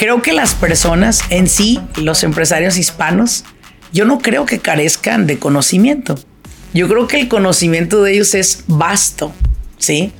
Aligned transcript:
Creo 0.00 0.22
que 0.22 0.32
las 0.32 0.54
personas 0.54 1.20
en 1.28 1.46
sí, 1.46 1.78
los 1.96 2.24
empresarios 2.24 2.78
hispanos, 2.78 3.44
yo 3.92 4.06
no 4.06 4.20
creo 4.20 4.46
que 4.46 4.58
carezcan 4.58 5.26
de 5.26 5.38
conocimiento. 5.38 6.18
Yo 6.72 6.88
creo 6.88 7.06
que 7.06 7.20
el 7.20 7.28
conocimiento 7.28 8.02
de 8.02 8.14
ellos 8.14 8.34
es 8.34 8.64
vasto, 8.66 9.34
¿sí? 9.76 10.12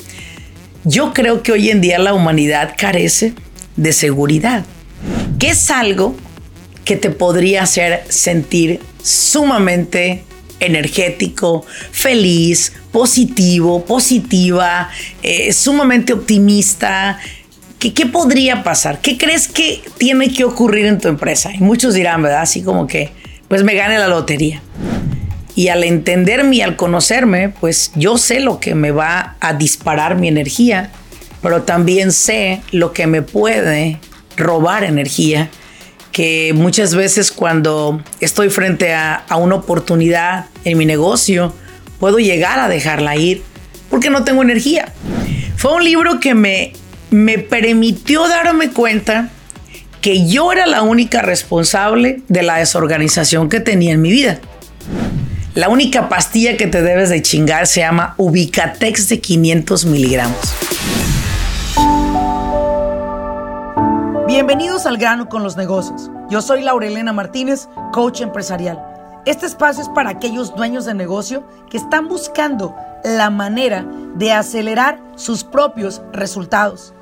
Yo 0.85 1.15
creo 1.15 1.43
que 1.43 1.53
hoy 1.53 1.71
en 1.71 1.81
día 1.81 1.99
la 1.99 2.13
humanidad 2.13 2.75
carece 2.77 3.33
de 3.77 3.95
seguridad, 3.95 4.67
que 5.39 5.49
es 5.49 5.71
algo 5.71 6.15
que 6.85 6.97
te 6.97 7.09
podría 7.09 7.63
hacer 7.63 8.05
sentir 8.11 8.81
sumamente 9.03 10.25
energético, 10.61 11.65
feliz, 11.91 12.75
positivo, 12.93 13.87
positiva, 13.87 14.91
eh, 15.23 15.55
sumamente 15.55 16.13
optimista, 16.13 17.19
¿Qué, 17.81 18.05
podría 18.05 18.63
pasar? 18.63 19.01
¿Qué 19.01 19.17
crees 19.17 19.49
que 19.49 19.83
tiene 19.97 20.31
que 20.35 20.45
ocurrir 20.45 20.85
en 20.85 20.99
tu 20.99 21.09
empresa? 21.09 21.51
Y 21.55 21.61
muchos 21.61 21.95
dirán, 21.95 22.23
¿verdad? 22.23 22.43
Así 22.43 22.63
como 22.63 22.87
que, 22.87 23.11
pues 23.49 23.65
me 23.65 23.75
gane 23.75 23.99
la 23.99 24.07
lotería. 24.07 24.61
Y 25.55 25.69
al 25.69 25.83
entenderme 25.85 26.57
y 26.57 26.61
al 26.61 26.77
conocerme, 26.77 27.49
pues 27.49 27.91
yo 27.95 28.19
sé 28.19 28.41
lo 28.41 28.61
que 28.61 28.75
me 28.75 28.91
va 28.91 29.37
a 29.41 29.55
disparar 29.55 30.17
mi 30.17 30.29
energía, 30.29 30.91
pero 31.41 31.63
también 31.63 32.13
sé 32.13 32.61
lo 32.71 32.93
que 32.93 33.07
me 33.07 33.23
puede 33.23 33.99
robar 34.37 34.85
energía, 34.85 35.49
que 36.13 36.53
muchas 36.55 36.95
veces 36.95 37.33
cuando 37.33 38.03
estoy 38.21 38.51
frente 38.51 38.93
a, 38.93 39.25
a 39.27 39.37
una 39.37 39.55
oportunidad 39.55 40.47
en 40.67 40.77
mi 40.77 40.85
negocio, 40.85 41.55
puedo 41.99 42.19
llegar 42.19 42.59
a 42.59 42.69
dejarla 42.69 43.17
ir 43.17 43.43
porque 43.89 44.11
no 44.11 44.23
tengo 44.23 44.43
energía. 44.43 44.93
Fue 45.57 45.75
un 45.75 45.85
libro 45.85 46.21
que 46.21 46.35
me 46.35 46.75
me 47.11 47.39
permitió 47.39 48.29
darme 48.29 48.71
cuenta 48.71 49.31
que 50.01 50.27
yo 50.27 50.53
era 50.53 50.67
la 50.67 50.83
única 50.83 51.21
responsable 51.23 52.23
de 52.29 52.43
la 52.43 52.57
desorganización 52.57 53.49
que 53.49 53.61
tenía 53.61 53.93
en 53.93 54.01
mi 54.01 54.11
vida. 54.11 54.39
La 55.55 55.69
única 55.69 56.09
pastilla 56.09 56.57
que 56.57 56.69
te 56.69 56.81
debes 56.81 57.11
de 57.11 57.21
chingar 57.21 57.67
se 57.67 57.81
llama 57.81 58.15
Ubicatex 58.17 59.09
de 59.09 59.21
500 59.21 59.85
miligramos. 59.87 60.39
Bienvenidos 64.29 64.87
al 64.87 64.97
grano 64.97 65.29
con 65.29 65.43
los 65.43 65.57
negocios. 65.57 66.09
Yo 66.31 66.41
soy 66.41 66.63
Laurelena 66.63 67.13
Martínez, 67.13 67.69
coach 67.93 68.21
empresarial. 68.21 68.81
Este 69.27 69.45
espacio 69.45 69.83
es 69.83 69.89
para 69.89 70.11
aquellos 70.11 70.55
dueños 70.55 70.85
de 70.87 70.95
negocio 70.95 71.47
que 71.69 71.77
están 71.77 72.09
buscando 72.09 72.77
la 73.05 73.29
manera 73.29 73.85
de 74.15 74.33
acelerar 74.33 75.01
sus 75.17 75.43
propios 75.43 76.01
resultados 76.13 76.95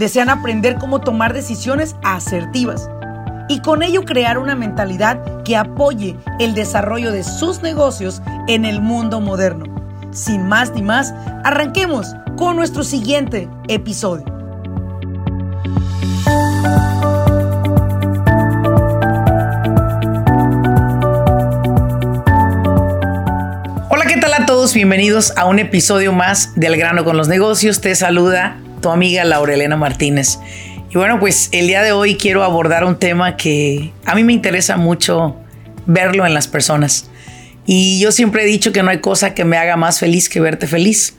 desean 0.00 0.30
aprender 0.30 0.78
cómo 0.78 1.02
tomar 1.02 1.34
decisiones 1.34 1.94
asertivas 2.02 2.88
y 3.50 3.60
con 3.60 3.82
ello 3.82 4.06
crear 4.06 4.38
una 4.38 4.56
mentalidad 4.56 5.42
que 5.42 5.58
apoye 5.58 6.16
el 6.38 6.54
desarrollo 6.54 7.12
de 7.12 7.22
sus 7.22 7.60
negocios 7.60 8.22
en 8.48 8.64
el 8.64 8.80
mundo 8.80 9.20
moderno. 9.20 9.66
Sin 10.10 10.48
más 10.48 10.72
ni 10.72 10.80
más, 10.80 11.12
arranquemos 11.44 12.14
con 12.38 12.56
nuestro 12.56 12.82
siguiente 12.82 13.46
episodio. 13.68 14.24
Hola, 23.90 24.06
¿qué 24.08 24.16
tal 24.18 24.32
a 24.32 24.46
todos? 24.46 24.72
Bienvenidos 24.72 25.36
a 25.36 25.44
un 25.44 25.58
episodio 25.58 26.14
más 26.14 26.54
del 26.54 26.78
grano 26.78 27.04
con 27.04 27.18
los 27.18 27.28
negocios. 27.28 27.82
Te 27.82 27.94
saluda 27.94 28.56
tu 28.80 28.90
amiga 28.90 29.24
Laurelena 29.24 29.76
Martínez. 29.76 30.38
Y 30.90 30.98
bueno, 30.98 31.20
pues 31.20 31.48
el 31.52 31.68
día 31.68 31.82
de 31.82 31.92
hoy 31.92 32.16
quiero 32.16 32.42
abordar 32.42 32.84
un 32.84 32.98
tema 32.98 33.36
que 33.36 33.92
a 34.04 34.14
mí 34.14 34.24
me 34.24 34.32
interesa 34.32 34.76
mucho 34.76 35.36
verlo 35.86 36.26
en 36.26 36.34
las 36.34 36.48
personas. 36.48 37.10
Y 37.66 38.00
yo 38.00 38.10
siempre 38.10 38.42
he 38.42 38.46
dicho 38.46 38.72
que 38.72 38.82
no 38.82 38.90
hay 38.90 38.98
cosa 38.98 39.34
que 39.34 39.44
me 39.44 39.56
haga 39.56 39.76
más 39.76 40.00
feliz 40.00 40.28
que 40.28 40.40
verte 40.40 40.66
feliz. 40.66 41.14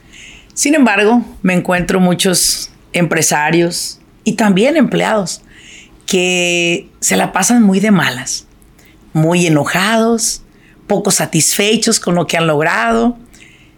Sin 0.52 0.74
embargo, 0.74 1.24
me 1.40 1.54
encuentro 1.54 2.00
muchos 2.00 2.70
empresarios 2.92 4.00
y 4.24 4.32
también 4.32 4.76
empleados 4.76 5.40
que 6.04 6.88
se 7.00 7.16
la 7.16 7.32
pasan 7.32 7.62
muy 7.62 7.80
de 7.80 7.90
malas, 7.90 8.46
muy 9.14 9.46
enojados, 9.46 10.42
poco 10.86 11.10
satisfechos 11.10 11.98
con 11.98 12.14
lo 12.14 12.26
que 12.26 12.36
han 12.36 12.46
logrado, 12.46 13.16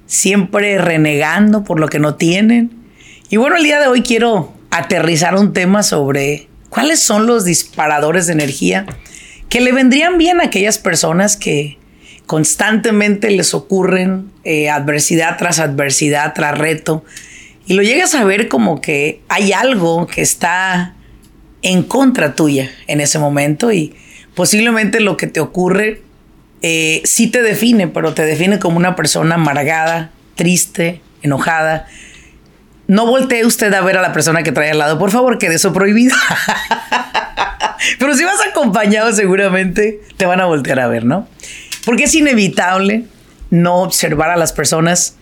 siempre 0.06 0.78
renegando 0.78 1.62
por 1.62 1.78
lo 1.78 1.88
que 1.88 2.00
no 2.00 2.16
tienen 2.16 2.83
y 3.30 3.36
bueno, 3.36 3.56
el 3.56 3.64
día 3.64 3.80
de 3.80 3.86
hoy 3.86 4.02
quiero 4.02 4.52
aterrizar 4.70 5.34
un 5.34 5.52
tema 5.52 5.82
sobre 5.82 6.48
cuáles 6.68 7.00
son 7.00 7.26
los 7.26 7.44
disparadores 7.44 8.26
de 8.26 8.34
energía 8.34 8.86
que 9.48 9.60
le 9.60 9.72
vendrían 9.72 10.18
bien 10.18 10.40
a 10.40 10.44
aquellas 10.44 10.78
personas 10.78 11.36
que 11.36 11.78
constantemente 12.26 13.30
les 13.30 13.54
ocurren 13.54 14.30
eh, 14.44 14.68
adversidad 14.68 15.36
tras 15.38 15.58
adversidad, 15.58 16.32
tras 16.34 16.58
reto, 16.58 17.04
y 17.66 17.74
lo 17.74 17.82
llegas 17.82 18.14
a 18.14 18.24
ver 18.24 18.48
como 18.48 18.80
que 18.80 19.20
hay 19.28 19.52
algo 19.52 20.06
que 20.06 20.22
está 20.22 20.94
en 21.62 21.82
contra 21.82 22.34
tuya 22.34 22.70
en 22.86 23.00
ese 23.00 23.18
momento 23.18 23.72
y 23.72 23.94
posiblemente 24.34 25.00
lo 25.00 25.16
que 25.16 25.26
te 25.26 25.40
ocurre 25.40 26.02
eh, 26.60 27.00
sí 27.04 27.28
te 27.28 27.42
define, 27.42 27.88
pero 27.88 28.14
te 28.14 28.24
define 28.24 28.58
como 28.58 28.76
una 28.76 28.96
persona 28.96 29.36
amargada, 29.36 30.12
triste, 30.34 31.00
enojada, 31.22 31.86
no 32.86 33.06
voltee 33.06 33.44
usted 33.44 33.72
a 33.72 33.80
ver 33.80 33.96
a 33.96 34.02
la 34.02 34.12
persona 34.12 34.42
que 34.42 34.52
trae 34.52 34.70
al 34.70 34.78
lado, 34.78 34.98
por 34.98 35.10
favor, 35.10 35.38
que 35.38 35.46
eso 35.46 35.72
prohibido. 35.72 36.16
Pero 37.98 38.14
si 38.14 38.24
vas 38.24 38.40
acompañado, 38.48 39.12
seguramente 39.12 40.00
te 40.16 40.26
van 40.26 40.40
a 40.40 40.46
voltear 40.46 40.80
a 40.80 40.88
ver, 40.88 41.04
¿no? 41.04 41.28
Porque 41.84 42.04
es 42.04 42.14
inevitable 42.14 43.04
no 43.50 43.82
observar 43.82 44.30
a 44.30 44.36
las 44.36 44.52
personas 44.52 45.16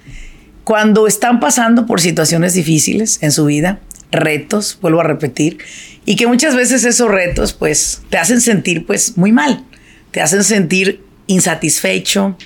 cuando 0.65 1.07
están 1.07 1.41
pasando 1.41 1.87
por 1.87 2.01
situaciones 2.01 2.55
difíciles 2.55 3.19
en 3.23 3.33
su 3.33 3.45
vida, 3.47 3.81
retos, 4.11 4.79
vuelvo 4.81 5.01
a 5.01 5.05
repetir, 5.05 5.59
y 6.05 6.17
que 6.17 6.27
muchas 6.27 6.55
veces 6.55 6.85
esos 6.85 7.11
retos 7.11 7.53
pues 7.53 8.03
te 8.11 8.19
hacen 8.19 8.41
sentir 8.41 8.87
pues 8.87 9.17
muy 9.17 9.33
mal, 9.33 9.65
te 10.11 10.21
hacen 10.21 10.45
sentir 10.45 11.03
insatisfecho, 11.27 12.37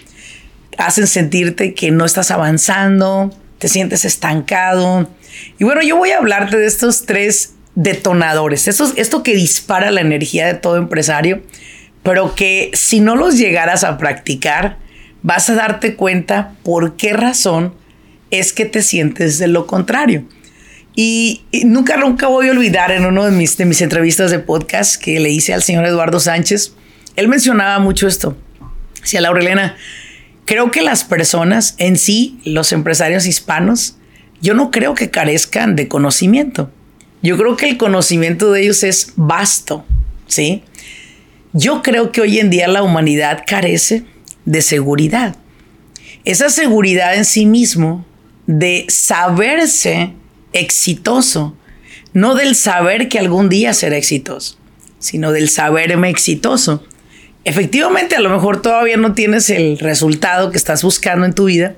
hacen 0.79 1.07
sentirte 1.07 1.75
que 1.75 1.91
no 1.91 2.05
estás 2.05 2.31
avanzando, 2.31 3.35
te 3.59 3.69
sientes 3.69 4.05
estancado. 4.05 5.09
Y 5.59 5.65
bueno, 5.65 5.83
yo 5.83 5.97
voy 5.97 6.11
a 6.11 6.19
hablarte 6.19 6.57
de 6.57 6.67
estos 6.67 7.07
tres 7.07 7.55
detonadores, 7.75 8.69
esto, 8.69 8.91
esto 8.97 9.23
que 9.23 9.35
dispara 9.35 9.91
la 9.91 10.01
energía 10.01 10.47
de 10.47 10.55
todo 10.55 10.77
empresario, 10.77 11.43
pero 12.03 12.35
que 12.35 12.71
si 12.73 13.01
no 13.01 13.17
los 13.17 13.37
llegaras 13.37 13.85
a 13.85 13.99
practicar, 13.99 14.79
vas 15.23 15.51
a 15.51 15.55
darte 15.55 15.95
cuenta 15.95 16.55
por 16.63 16.97
qué 16.97 17.13
razón 17.13 17.75
es 18.31 18.53
que 18.53 18.65
te 18.65 18.83
sientes 18.83 19.39
de 19.39 19.49
lo 19.49 19.67
contrario. 19.67 20.25
Y, 20.95 21.45
nunca, 21.65 21.99
nunca 21.99 22.29
voy 22.29 22.49
a 22.49 22.53
olvidar 22.53 22.91
en 22.91 23.05
uno 23.05 23.25
de 23.25 23.31
mis, 23.31 23.59
de 23.59 23.67
mis 23.67 23.83
entrevistas 23.83 24.31
de 24.31 24.39
podcast 24.39 24.97
que 24.97 25.21
le 25.21 25.29
hice 25.29 25.53
al 25.53 25.63
señor 25.63 25.85
Eduardo 25.85 26.19
Sánchez, 26.21 26.73
él 27.17 27.29
mencionaba 27.29 27.79
mucho 27.79 28.09
esto. 28.09 28.37
Decía, 29.03 29.21
Laura 29.21 29.41
Elena, 29.41 29.77
creo 30.47 30.71
que 30.71 30.81
las 30.81 31.05
personas 31.05 31.75
en 31.77 31.99
sí, 31.99 32.39
los 32.45 32.73
empresarios 32.73 33.27
hispanos, 33.27 33.97
yo 34.41 34.55
no 34.55 34.71
creo 34.71 34.95
que 34.95 35.11
carezcan 35.11 35.77
de 35.77 35.89
conocimiento. 35.89 36.71
Yo 37.23 37.37
creo 37.37 37.57
que 37.57 37.69
el 37.69 37.77
conocimiento 37.77 38.53
de 38.53 38.63
ellos 38.63 38.83
es 38.83 39.13
vasto, 39.17 39.85
¿sí? 40.27 40.63
Yo 41.53 41.83
creo 41.83 42.13
que 42.13 42.21
hoy 42.21 42.39
en 42.39 42.51
día 42.51 42.69
la 42.69 42.83
humanidad 42.83 43.43
carece 43.47 44.05
de 44.45 44.63
seguridad. 44.63 45.37
Esa 46.25 46.49
seguridad 46.49 47.17
en 47.17 47.25
sí 47.25 47.45
mismo 47.45 48.07
de 48.47 48.87
saberse 48.89 50.13
exitoso, 50.53 51.57
no 52.13 52.35
del 52.35 52.55
saber 52.55 53.09
que 53.09 53.19
algún 53.19 53.49
día 53.49 53.75
será 53.75 53.97
exitoso, 53.97 54.59
sino 54.99 55.33
del 55.33 55.49
saberme 55.49 56.09
exitoso 56.11 56.85
efectivamente 57.47 58.17
a 58.17 58.21
lo 58.21 58.29
mejor 58.29 58.61
todavía 58.61 58.97
no 58.97 59.15
tienes 59.15 59.49
el 59.51 59.79
resultado 59.79 60.51
que 60.51 60.57
estás 60.57 60.83
buscando 60.83 61.25
en 61.25 61.33
tu 61.33 61.45
vida, 61.45 61.77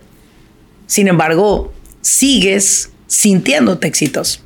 sin 0.87 1.09
embargo, 1.09 1.73
sigues 2.01 2.91
sintiéndote 3.07 3.87
exitoso. 3.87 4.41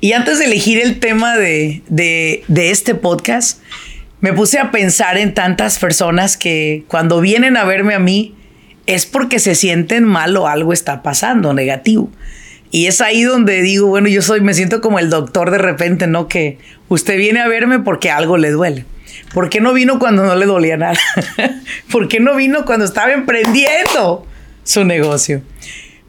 Y 0.00 0.12
antes 0.12 0.40
de 0.40 0.46
elegir 0.46 0.80
el 0.80 0.98
tema 0.98 1.36
de, 1.36 2.42
este 2.48 2.96
podcast, 2.96 3.62
me 4.20 4.32
puse 4.32 4.58
a 4.58 4.72
pensar 4.72 5.16
en 5.16 5.32
tantas 5.32 5.78
personas 5.78 6.36
que 6.36 6.84
cuando 6.88 7.20
vienen 7.20 7.56
a 7.56 7.64
verme 7.64 7.94
a 7.94 8.00
mí 8.00 8.34
es 8.86 9.06
porque 9.06 9.38
se 9.38 9.54
sienten 9.54 10.02
mal 10.02 10.36
o 10.36 10.48
algo 10.48 10.72
está 10.72 11.04
pasando 11.04 11.54
negativo. 11.54 12.10
Y 12.72 12.86
es 12.86 13.00
ahí 13.00 13.22
donde 13.22 13.62
digo, 13.62 13.86
bueno, 13.86 14.08
yo 14.08 14.22
soy, 14.22 14.40
me 14.40 14.54
siento 14.54 14.80
como 14.80 14.98
el 14.98 15.08
doctor 15.08 15.52
de 15.52 15.58
repente, 15.58 16.08
¿no? 16.08 16.26
Que 16.26 16.58
usted 16.88 17.16
viene 17.16 17.40
a 17.40 17.46
verme 17.46 17.78
porque 17.78 18.10
algo 18.10 18.38
le 18.38 18.50
duele. 18.50 18.84
¿Por 19.32 19.50
qué 19.50 19.60
no 19.60 19.72
vino 19.72 19.98
cuando 19.98 20.24
no 20.24 20.34
le 20.36 20.46
dolía 20.46 20.76
nada? 20.76 20.98
¿Por 21.90 22.08
qué 22.08 22.20
no 22.20 22.34
vino 22.36 22.64
cuando 22.64 22.84
estaba 22.84 23.12
emprendiendo 23.12 24.26
su 24.64 24.84
negocio? 24.84 25.42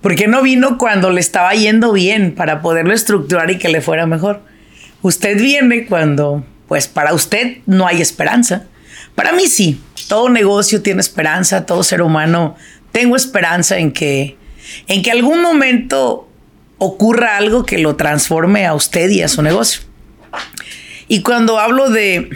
¿Por 0.02 0.16
qué 0.16 0.28
no 0.28 0.42
vino 0.42 0.78
cuando 0.78 1.12
le 1.12 1.20
estaba 1.20 1.54
yendo 1.54 1.92
bien 1.92 2.34
para 2.36 2.62
poderlo 2.62 2.94
estructurar 2.94 3.50
y 3.52 3.58
que 3.58 3.70
le 3.70 3.82
fuera 3.82 4.06
mejor? 4.06 4.42
usted 5.02 5.40
viene 5.40 5.86
cuando, 5.86 6.44
pues 6.68 6.88
para 6.88 7.14
usted 7.14 7.58
no 7.66 7.88
hay 7.88 8.02
esperanza. 8.02 8.66
Para 9.16 9.32
mí 9.32 9.48
sí, 9.48 9.82
todo 10.08 10.30
negocio 10.30 10.82
tiene 10.82 11.02
esperanza, 11.02 11.66
todo 11.66 11.84
ser 11.84 12.02
humano 12.02 12.56
tengo 12.92 13.16
esperanza 13.16 13.78
en 13.78 13.92
que, 13.92 14.38
en 14.88 15.04
que 15.04 15.12
algún 15.12 15.42
momento 15.42 16.28
ocurra 16.78 17.38
algo 17.38 17.66
que 17.66 17.78
lo 17.78 17.96
transforme 17.96 18.66
a 18.66 18.74
usted 18.74 19.10
y 19.10 19.22
a 19.22 19.28
su 19.28 19.42
negocio. 19.42 19.82
Y 21.08 21.22
cuando 21.22 21.60
hablo 21.60 21.90
de 21.90 22.30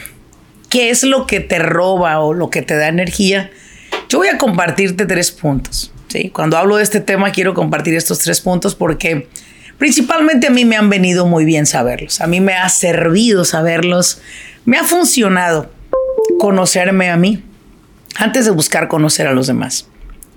qué 0.71 0.89
es 0.89 1.03
lo 1.03 1.27
que 1.27 1.41
te 1.41 1.59
roba 1.59 2.19
o 2.21 2.33
lo 2.33 2.49
que 2.49 2.63
te 2.63 2.75
da 2.75 2.87
energía, 2.87 3.51
yo 4.09 4.19
voy 4.19 4.29
a 4.29 4.37
compartirte 4.37 5.05
tres 5.05 5.29
puntos. 5.29 5.91
¿sí? 6.07 6.29
Cuando 6.29 6.57
hablo 6.57 6.77
de 6.77 6.83
este 6.83 7.01
tema 7.01 7.31
quiero 7.31 7.53
compartir 7.53 7.93
estos 7.93 8.19
tres 8.19 8.39
puntos 8.39 8.73
porque 8.73 9.27
principalmente 9.77 10.47
a 10.47 10.49
mí 10.49 10.63
me 10.63 10.77
han 10.77 10.89
venido 10.89 11.27
muy 11.27 11.43
bien 11.43 11.65
saberlos. 11.65 12.21
A 12.21 12.27
mí 12.27 12.39
me 12.39 12.53
ha 12.53 12.69
servido 12.69 13.43
saberlos. 13.43 14.21
Me 14.63 14.77
ha 14.77 14.85
funcionado 14.85 15.69
conocerme 16.39 17.09
a 17.09 17.17
mí 17.17 17.43
antes 18.15 18.45
de 18.45 18.51
buscar 18.51 18.87
conocer 18.87 19.27
a 19.27 19.33
los 19.33 19.47
demás. 19.47 19.87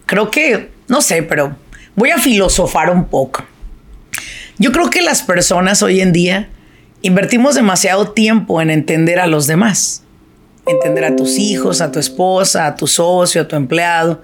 Creo 0.04 0.32
que, 0.32 0.70
no 0.88 1.00
sé, 1.00 1.22
pero 1.22 1.56
voy 1.94 2.10
a 2.10 2.18
filosofar 2.18 2.90
un 2.90 3.04
poco. 3.04 3.44
Yo 4.58 4.72
creo 4.72 4.90
que 4.90 5.00
las 5.00 5.22
personas 5.22 5.82
hoy 5.82 6.00
en 6.00 6.12
día 6.12 6.48
invertimos 7.02 7.54
demasiado 7.54 8.10
tiempo 8.10 8.60
en 8.60 8.70
entender 8.70 9.20
a 9.20 9.28
los 9.28 9.46
demás. 9.46 10.03
Entender 10.66 11.04
a 11.04 11.16
tus 11.16 11.38
hijos, 11.38 11.80
a 11.80 11.92
tu 11.92 11.98
esposa, 11.98 12.66
a 12.66 12.76
tu 12.76 12.86
socio, 12.86 13.42
a 13.42 13.48
tu 13.48 13.56
empleado, 13.56 14.22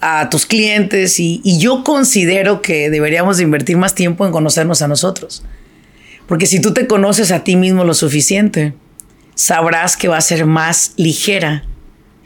a 0.00 0.28
tus 0.30 0.46
clientes. 0.46 1.18
Y, 1.18 1.40
yo 1.58 1.84
considero 1.84 2.62
que 2.62 2.90
deberíamos 2.90 3.38
de 3.38 3.44
invertir 3.44 3.76
más 3.76 3.94
tiempo 3.94 4.26
en 4.26 4.32
conocernos 4.32 4.82
a 4.82 4.88
nosotros. 4.88 5.44
Porque 6.26 6.46
si 6.46 6.60
tú 6.60 6.72
te 6.72 6.86
conoces 6.86 7.32
a 7.32 7.44
ti 7.44 7.56
mismo 7.56 7.84
lo 7.84 7.94
suficiente, 7.94 8.74
sabrás 9.34 9.96
que 9.96 10.08
va 10.08 10.18
a 10.18 10.20
ser 10.20 10.46
más 10.46 10.92
ligera 10.96 11.64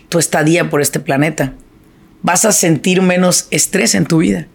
tu 0.09 0.19
estadía 0.19 0.71
por 0.71 0.81
este 0.81 1.01
planeta. 1.01 1.55
Vas 2.23 2.45
a 2.45 2.53
sentir 2.53 3.03
menos 3.03 3.49
estrés 3.51 3.95
en 3.95 4.07
tu 4.07 4.19
vida. 4.19 4.49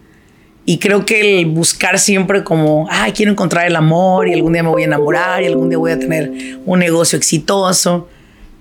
Y 0.64 0.78
creo 0.78 1.04
que 1.04 1.40
el 1.40 1.46
buscar 1.46 1.98
siempre 1.98 2.44
como, 2.44 2.86
ay, 2.90 3.12
quiero 3.12 3.32
encontrar 3.32 3.66
el 3.66 3.74
amor 3.74 4.28
y 4.28 4.32
algún 4.32 4.52
día 4.52 4.62
me 4.62 4.68
voy 4.68 4.82
a 4.82 4.86
enamorar 4.86 5.42
y 5.42 5.46
algún 5.46 5.68
día 5.68 5.78
voy 5.78 5.90
a 5.90 5.98
tener 5.98 6.30
un 6.64 6.78
negocio 6.78 7.18
exitoso. 7.18 8.08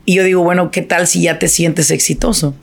Y 0.06 0.16
yo 0.16 0.24
digo, 0.24 0.44
bueno, 0.44 0.72
¿qué 0.72 0.82
tal 0.82 1.08
si 1.08 1.22
ya 1.22 1.40
te 1.40 1.48
sientes 1.48 1.92
exitoso? 1.92 2.56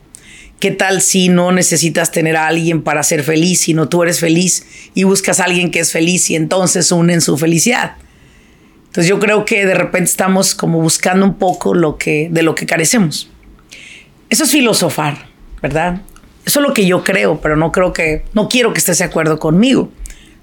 ¿Qué 0.59 0.71
tal 0.71 1.01
si 1.01 1.29
no 1.29 1.53
necesitas 1.53 2.11
tener 2.11 2.35
a 2.35 2.47
alguien 2.47 2.81
para 2.81 3.01
ser 3.03 3.23
feliz, 3.23 3.61
sino 3.61 3.87
tú 3.87 4.03
eres 4.03 4.19
feliz 4.19 4.65
y 4.93 5.03
buscas 5.03 5.39
a 5.39 5.45
alguien 5.45 5.71
que 5.71 5.79
es 5.79 5.91
feliz 5.91 6.29
y 6.29 6.35
entonces 6.35 6.91
unen 6.91 7.21
su 7.21 7.37
felicidad? 7.37 7.93
Entonces 8.87 9.07
yo 9.07 9.19
creo 9.19 9.45
que 9.45 9.65
de 9.65 9.73
repente 9.73 10.09
estamos 10.09 10.55
como 10.55 10.81
buscando 10.81 11.25
un 11.25 11.35
poco 11.35 11.73
lo 11.73 11.97
que, 11.97 12.27
de 12.29 12.43
lo 12.43 12.55
que 12.55 12.65
carecemos. 12.65 13.29
Eso 14.29 14.43
es 14.43 14.51
filosofar, 14.51 15.27
¿verdad? 15.61 16.01
Eso 16.45 16.59
es 16.59 16.67
lo 16.67 16.73
que 16.73 16.85
yo 16.85 17.03
creo, 17.03 17.39
pero 17.39 17.55
no 17.55 17.71
creo 17.71 17.93
que, 17.93 18.25
no 18.33 18.49
quiero 18.49 18.73
que 18.73 18.79
estés 18.79 18.97
de 18.97 19.05
acuerdo 19.05 19.39
conmigo. 19.39 19.91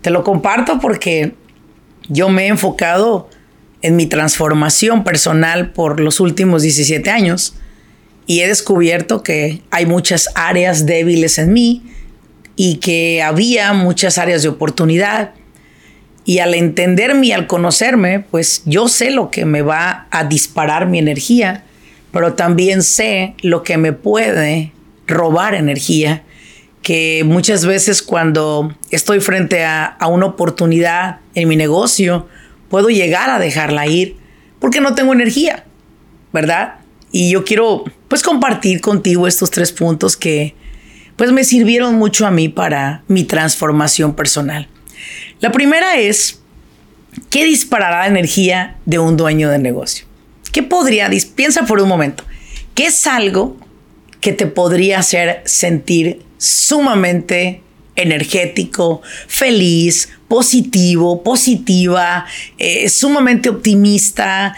Te 0.00 0.10
lo 0.10 0.24
comparto 0.24 0.78
porque 0.80 1.34
yo 2.08 2.28
me 2.28 2.44
he 2.44 2.48
enfocado 2.48 3.28
en 3.82 3.96
mi 3.96 4.06
transformación 4.06 5.04
personal 5.04 5.72
por 5.72 6.00
los 6.00 6.20
últimos 6.20 6.62
17 6.62 7.10
años 7.10 7.54
y 8.26 8.40
he 8.40 8.48
descubierto 8.48 9.22
que 9.22 9.62
hay 9.70 9.86
muchas 9.86 10.28
áreas 10.34 10.86
débiles 10.86 11.38
en 11.38 11.52
mí 11.52 11.82
y 12.56 12.76
que 12.76 13.22
había 13.22 13.72
muchas 13.72 14.18
áreas 14.18 14.42
de 14.42 14.48
oportunidad. 14.48 15.32
Y 16.24 16.40
al 16.40 16.54
entenderme 16.54 17.28
y 17.28 17.32
al 17.32 17.46
conocerme, 17.46 18.20
pues 18.20 18.62
yo 18.64 18.88
sé 18.88 19.10
lo 19.10 19.30
que 19.30 19.44
me 19.44 19.62
va 19.62 20.08
a 20.10 20.24
disparar 20.24 20.86
mi 20.86 20.98
energía, 20.98 21.62
pero 22.10 22.34
también 22.34 22.82
sé 22.82 23.34
lo 23.42 23.62
que 23.62 23.76
me 23.76 23.92
puede 23.92 24.72
robar 25.06 25.54
energía, 25.54 26.24
que 26.82 27.22
muchas 27.24 27.64
veces 27.64 28.02
cuando 28.02 28.74
estoy 28.90 29.20
frente 29.20 29.64
a, 29.64 29.96
una 30.08 30.26
oportunidad 30.26 31.20
en 31.34 31.48
mi 31.48 31.54
negocio, 31.54 32.26
puedo 32.68 32.88
llegar 32.88 33.30
a 33.30 33.38
dejarla 33.38 33.86
ir 33.86 34.16
porque 34.58 34.80
no 34.80 34.94
tengo 34.94 35.12
energía, 35.12 35.64
¿verdad? 36.32 36.76
Y 37.12 37.30
yo 37.30 37.44
quiero 37.44 37.84
pues 38.08 38.22
compartir 38.22 38.80
contigo 38.80 39.26
estos 39.26 39.50
tres 39.50 39.72
puntos 39.72 40.16
que 40.16 40.54
pues 41.16 41.32
me 41.32 41.44
sirvieron 41.44 41.94
mucho 41.94 42.26
a 42.26 42.30
mí 42.30 42.48
para 42.48 43.02
mi 43.08 43.24
transformación 43.24 44.14
personal. 44.14 44.68
La 45.40 45.52
primera 45.52 45.96
es, 45.96 46.40
¿qué 47.30 47.44
disparará 47.44 48.00
la 48.00 48.06
energía 48.08 48.76
de 48.84 48.98
un 48.98 49.16
dueño 49.16 49.48
de 49.50 49.58
negocio? 49.58 50.06
¿Qué 50.52 50.62
podría, 50.62 51.10
piensa 51.34 51.64
por 51.64 51.80
un 51.80 51.88
momento, 51.88 52.24
qué 52.74 52.86
es 52.86 53.06
algo 53.06 53.56
que 54.20 54.32
te 54.32 54.46
podría 54.46 54.98
hacer 54.98 55.42
sentir 55.44 56.22
sumamente 56.38 57.62
energético, 57.96 59.02
feliz, 59.26 60.10
positivo, 60.28 61.22
positiva, 61.22 62.26
eh, 62.58 62.88
sumamente 62.88 63.48
optimista. 63.48 64.54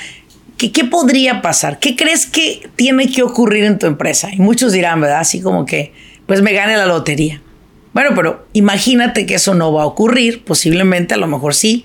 ¿Qué, 0.57 0.73
¿Qué 0.73 0.85
podría 0.85 1.41
pasar? 1.41 1.79
¿Qué 1.79 1.97
crees 1.97 2.27
que 2.27 2.69
tiene 2.77 3.11
que 3.11 3.23
ocurrir 3.23 3.65
en 3.65 3.79
tu 3.79 3.87
empresa? 3.87 4.29
Y 4.33 4.39
muchos 4.39 4.73
dirán, 4.73 5.01
¿verdad? 5.01 5.21
Así 5.21 5.41
como 5.41 5.65
que, 5.65 5.93
pues 6.27 6.43
me 6.43 6.53
gane 6.53 6.77
la 6.77 6.87
lotería. 6.87 7.41
Bueno, 7.95 8.11
pero 8.15 8.47
imagínate 8.53 9.27
que 9.27 9.35
eso 9.35 9.55
no 9.55 9.73
va 9.73 9.83
a 9.83 9.87
ocurrir, 9.87 10.45
posiblemente, 10.45 11.15
a 11.15 11.17
lo 11.17 11.27
mejor 11.27 11.55
sí, 11.55 11.85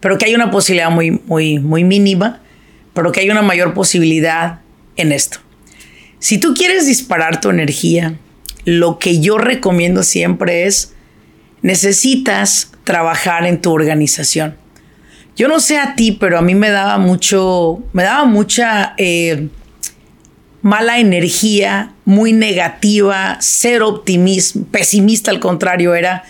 pero 0.00 0.18
que 0.18 0.26
hay 0.26 0.34
una 0.34 0.50
posibilidad 0.50 0.90
muy, 0.90 1.12
muy, 1.12 1.58
muy 1.58 1.84
mínima, 1.84 2.42
pero 2.92 3.12
que 3.12 3.20
hay 3.20 3.30
una 3.30 3.42
mayor 3.42 3.74
posibilidad 3.74 4.60
en 4.96 5.12
esto. 5.12 5.38
Si 6.18 6.38
tú 6.38 6.54
quieres 6.54 6.86
disparar 6.86 7.40
tu 7.40 7.50
energía, 7.50 8.18
lo 8.64 8.98
que 8.98 9.20
yo 9.20 9.38
recomiendo 9.38 10.02
siempre 10.02 10.66
es, 10.66 10.93
necesitas 11.64 12.70
trabajar 12.84 13.46
en 13.46 13.60
tu 13.62 13.72
organización. 13.72 14.54
Yo 15.34 15.48
no 15.48 15.60
sé 15.60 15.78
a 15.78 15.94
ti, 15.96 16.12
pero 16.12 16.38
a 16.38 16.42
mí 16.42 16.54
me 16.54 16.68
daba 16.68 16.98
mucho, 16.98 17.82
me 17.94 18.02
daba 18.02 18.26
mucha 18.26 18.94
eh, 18.98 19.48
mala 20.60 20.98
energía, 20.98 21.94
muy 22.04 22.34
negativa, 22.34 23.38
cero 23.40 23.88
optimismo, 23.88 24.66
pesimista 24.66 25.30
al 25.30 25.40
contrario 25.40 25.94
era. 25.94 26.24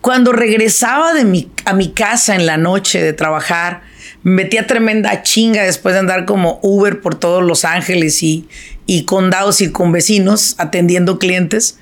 Cuando 0.00 0.32
regresaba 0.32 1.14
de 1.14 1.24
mi, 1.24 1.48
a 1.64 1.72
mi 1.72 1.92
casa 1.92 2.34
en 2.34 2.44
la 2.44 2.56
noche 2.56 3.00
de 3.00 3.12
trabajar, 3.12 3.82
me 4.24 4.42
metía 4.42 4.66
tremenda 4.66 5.22
chinga 5.22 5.62
después 5.62 5.94
de 5.94 6.00
andar 6.00 6.24
como 6.24 6.58
Uber 6.62 7.00
por 7.00 7.14
todos 7.14 7.44
Los 7.44 7.64
Ángeles 7.64 8.24
y, 8.24 8.48
y 8.86 9.04
condados 9.04 9.60
y 9.60 9.70
con 9.70 9.92
vecinos 9.92 10.56
atendiendo 10.58 11.20
clientes. 11.20 11.78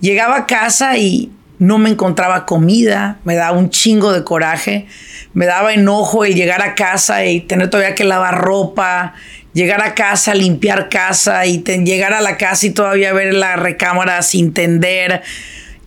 Llegaba 0.00 0.36
a 0.36 0.46
casa 0.46 0.96
y 0.98 1.32
no 1.58 1.78
me 1.78 1.90
encontraba 1.90 2.46
comida, 2.46 3.18
me 3.24 3.34
daba 3.34 3.58
un 3.58 3.70
chingo 3.70 4.12
de 4.12 4.24
coraje, 4.24 4.86
me 5.34 5.46
daba 5.46 5.74
enojo 5.74 6.24
el 6.24 6.34
llegar 6.34 6.62
a 6.62 6.74
casa 6.74 7.24
y 7.24 7.40
tener 7.40 7.68
todavía 7.68 7.94
que 7.94 8.04
lavar 8.04 8.38
ropa, 8.38 9.14
llegar 9.52 9.82
a 9.82 9.94
casa, 9.94 10.34
limpiar 10.34 10.88
casa 10.88 11.46
y 11.46 11.62
llegar 11.62 12.12
a 12.12 12.20
la 12.20 12.36
casa 12.36 12.66
y 12.66 12.70
todavía 12.70 13.12
ver 13.12 13.34
la 13.34 13.56
recámara 13.56 14.22
sin 14.22 14.52
tender. 14.52 15.22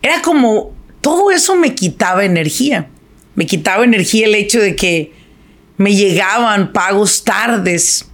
Era 0.02 0.20
como, 0.20 0.72
todo 1.00 1.30
eso 1.30 1.56
me 1.56 1.74
quitaba 1.74 2.24
energía. 2.24 2.88
Me 3.34 3.46
quitaba 3.46 3.84
energía 3.84 4.26
el 4.26 4.34
hecho 4.34 4.60
de 4.60 4.76
que 4.76 5.12
me 5.78 5.94
llegaban 5.94 6.72
pagos 6.72 7.24
tardes 7.24 8.11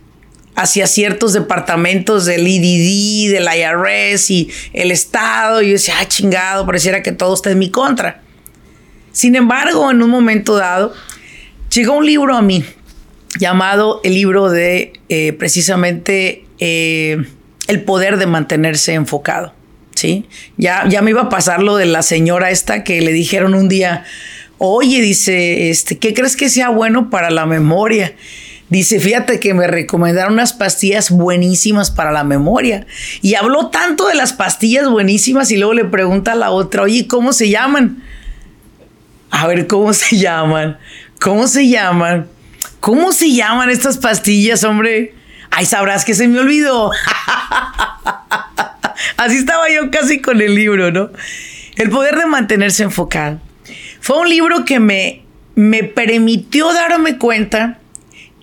hacia 0.59 0.89
ciertos 0.89 1.35
departamentos 1.35 2.27
del 2.27 2.47
IDD, 2.49 3.33
del 3.33 3.47
IRS 3.47 4.31
y 4.33 4.51
el 4.73 4.91
Estado. 4.91 5.63
Y 5.63 5.69
yo 5.69 5.73
decía, 5.75 5.95
ah, 6.01 6.09
chingado, 6.09 6.67
pareciera 6.67 7.01
que 7.01 7.13
todo 7.13 7.33
está 7.35 7.53
en 7.53 7.61
mi 7.61 7.71
contra. 7.71 8.23
Sin 9.13 9.37
embargo, 9.37 9.89
en 9.89 10.03
un 10.03 10.11
momento 10.11 10.57
dado, 10.57 10.93
llegó 11.73 11.95
un 11.95 12.05
libro 12.05 12.37
a 12.37 12.43
mí 12.43 12.65
llamado 13.39 14.01
el 14.03 14.15
libro 14.15 14.51
de 14.51 14.95
eh, 15.09 15.33
precisamente 15.33 16.45
eh, 16.59 17.25
el 17.69 17.83
poder 17.85 18.17
de 18.17 18.27
mantenerse 18.27 18.95
enfocado. 18.95 19.55
¿sí? 19.95 20.27
Ya, 20.57 20.89
ya 20.89 21.03
me 21.03 21.11
iba 21.11 21.23
a 21.23 21.29
pasar 21.29 21.63
lo 21.63 21.77
de 21.77 21.87
la 21.87 22.03
señora 22.03 22.51
esta 22.51 22.83
que 22.83 23.01
le 23.01 23.13
dijeron 23.13 23.55
un 23.55 23.69
día, 23.69 24.05
oye, 24.59 25.01
dice, 25.01 25.71
este, 25.71 25.99
¿qué 25.99 26.15
crees 26.15 26.35
que 26.35 26.49
sea 26.49 26.71
bueno 26.71 27.11
para 27.11 27.31
la 27.31 27.47
memoria? 27.47 28.17
Dice, 28.71 29.01
fíjate 29.01 29.41
que 29.41 29.55
me 29.55 29.67
recomendaron 29.67 30.35
unas 30.35 30.53
pastillas 30.53 31.11
buenísimas 31.11 31.91
para 31.91 32.13
la 32.13 32.23
memoria. 32.23 32.87
Y 33.23 33.35
habló 33.35 33.69
tanto 33.69 34.09
de 34.09 34.15
las 34.15 34.35
pastillas 34.35 34.89
buenísimas 34.89 35.51
y 35.51 35.57
luego 35.57 35.73
le 35.73 35.87
pregunta 35.87 36.33
a 36.33 36.37
la 36.37 36.51
otra, 36.51 36.83
oye, 36.83 37.07
¿cómo 37.07 37.33
se 37.33 37.49
llaman? 37.49 38.03
A 39.31 39.47
ver, 39.47 39.67
¿cómo 39.67 39.93
se 39.95 40.19
llaman? 40.19 40.79
¿Cómo 41.19 41.49
se 41.49 41.69
llaman? 41.69 42.29
¿Cómo 42.81 43.13
se 43.13 43.33
llaman 43.33 43.71
estas 43.71 43.97
pastillas, 43.97 44.65
hombre? 44.65 45.15
Ay, 45.51 45.65
sabrás 45.65 46.05
que 46.05 46.15
se 46.15 46.29
me 46.29 46.39
olvidó. 46.39 46.91
Así 49.17 49.37
estaba 49.37 49.71
yo 49.71 49.91
casi 49.91 50.21
con 50.21 50.41
el 50.43 50.55
libro, 50.55 50.93
¿no? 50.93 51.11
El 51.77 51.91
poder 51.91 52.17
de 52.17 52.27
mantenerse 52.27 52.83
enfocado. 52.83 53.41
Fue 54.01 54.19
un 54.19 54.29
libro 54.29 54.65
que 54.65 54.79
me, 54.79 55.23
me 55.55 55.85
permitió 55.85 56.73
darme 56.73 57.19
cuenta 57.19 57.79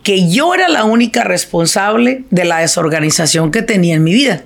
que 0.05 0.29
yo 0.29 0.53
era 0.53 0.69
la 0.69 0.83
única 0.83 1.23
responsable 1.23 2.25
de 2.29 2.45
la 2.45 2.59
desorganización 2.59 3.49
que 3.49 3.63
tenía 3.63 3.95
en 3.95 4.03
mi 4.03 4.13
vida. 4.13 4.43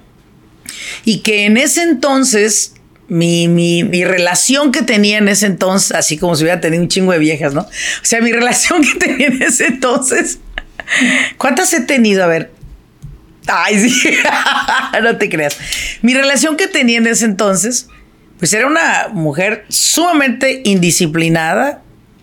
Y 1.03 1.19
que 1.19 1.45
en 1.45 1.57
ese 1.57 1.83
entonces, 1.83 2.75
mi, 3.09 3.49
mi, 3.49 3.83
mi, 3.83 4.05
relación 4.05 4.71
que 4.71 4.83
tenía 4.83 5.17
en 5.17 5.27
ese 5.27 5.47
entonces, 5.47 5.91
así 5.91 6.17
como 6.17 6.33
si 6.35 6.43
hubiera 6.43 6.61
tenido 6.61 6.81
un 6.81 6.87
chingo 6.87 7.11
de 7.11 7.19
viejas, 7.19 7.53
¿no? 7.53 7.63
O 7.63 7.67
sea, 8.03 8.21
mi 8.21 8.31
relación 8.39 8.81
que 8.81 8.97
tenía 8.97 9.27
en 9.27 9.41
ese 9.41 9.65
entonces, 9.65 10.39
¿cuántas 11.37 11.73
he 11.73 11.81
tenido? 11.81 12.23
A 12.23 12.27
ver. 12.27 12.53
Ay, 13.45 13.89
sí, 13.89 14.13
no 15.03 15.17
te 15.17 15.27
creas. 15.27 15.57
Mi 16.01 16.13
relación 16.13 16.55
que 16.55 16.67
tenía 16.67 16.99
en 16.99 17.07
ese 17.07 17.25
entonces, 17.25 17.89
pues 18.37 18.53
era 18.53 18.65
una 18.65 19.09
mujer 19.11 19.65
sumamente 19.67 20.61
indisciplinada, 20.63 21.81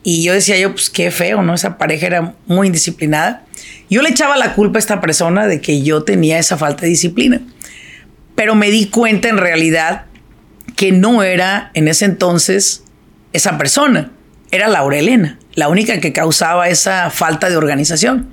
y 0.08 0.22
yo 0.22 0.34
decía 0.34 0.56
yo, 0.56 0.70
pues 0.70 0.88
qué 0.88 1.10
feo, 1.10 1.42
¿no? 1.42 1.52
Esa 1.52 1.78
pareja 1.78 2.06
era 2.06 2.34
muy 2.46 2.68
indisciplinada. 2.68 3.42
Yo 3.90 4.02
le 4.02 4.10
echaba 4.10 4.36
la 4.36 4.54
culpa 4.54 4.78
a 4.78 4.80
esta 4.80 5.00
persona 5.00 5.48
de 5.48 5.60
que 5.60 5.82
yo 5.82 6.04
tenía 6.04 6.38
esa 6.38 6.56
falta 6.56 6.82
de 6.82 6.90
disciplina. 6.90 7.40
Pero 8.36 8.54
me 8.54 8.70
di 8.70 8.86
cuenta 8.86 9.28
en 9.28 9.36
realidad 9.36 10.04
que 10.76 10.92
no 10.92 11.24
era 11.24 11.72
en 11.74 11.88
ese 11.88 12.04
entonces 12.04 12.84
esa 13.32 13.58
persona. 13.58 14.12
Era 14.52 14.68
Laura 14.68 14.96
Elena, 14.96 15.40
la 15.54 15.68
única 15.68 15.98
que 15.98 16.12
causaba 16.12 16.68
esa 16.68 17.10
falta 17.10 17.50
de 17.50 17.56
organización. 17.56 18.28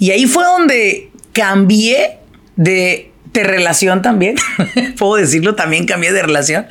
Y 0.00 0.10
ahí 0.10 0.26
fue 0.26 0.42
donde 0.42 1.12
cambié 1.32 2.18
de, 2.56 3.12
de 3.32 3.44
relación 3.44 4.02
también. 4.02 4.34
Puedo 4.98 5.14
decirlo, 5.14 5.54
también 5.54 5.86
cambié 5.86 6.12
de 6.12 6.22
relación. 6.22 6.66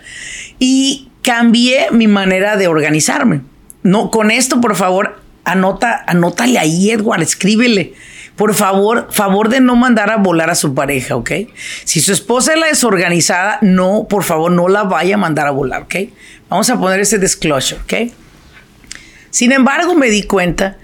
Y 0.60 1.08
cambié 1.22 1.88
mi 1.92 2.08
manera 2.08 2.58
de 2.58 2.68
organizarme. 2.68 3.39
No, 3.86 4.10
con 4.10 4.32
esto, 4.32 4.60
por 4.62 4.75
favor, 4.75 5.22
anota, 5.44 6.04
anótale 6.08 6.58
ahí, 6.58 6.89
Edward, 6.89 7.22
escríbele. 7.22 7.94
Por 8.36 8.56
favor, 8.56 9.10
favor 9.12 9.50
de 9.50 9.60
no 9.60 9.75
mandar 9.75 10.10
a 10.10 10.18
volar 10.18 10.50
a 10.50 10.56
su 10.56 10.74
pareja, 10.74 11.15
¿ok? 11.15 11.32
Si 11.84 12.01
su 12.01 12.12
esposa 12.12 12.54
es 12.54 12.60
la 12.60 12.65
desorganizada, 12.65 13.60
no, 13.62 14.08
por 14.10 14.24
favor, 14.24 14.51
no 14.51 14.70
la 14.70 14.86
vaya 14.86 15.13
a 15.13 15.18
mandar 15.20 15.46
a 15.46 15.51
volar, 15.51 15.84
¿ok? 15.84 15.96
Vamos 16.50 16.68
a 16.72 16.80
poner 16.80 17.00
ese 17.00 17.20
disclosure, 17.20 17.80
¿ok? 17.84 18.12
Sin 19.30 19.51
embargo, 19.51 19.94
me 19.94 20.10
di 20.10 20.24
cuenta 20.24 20.77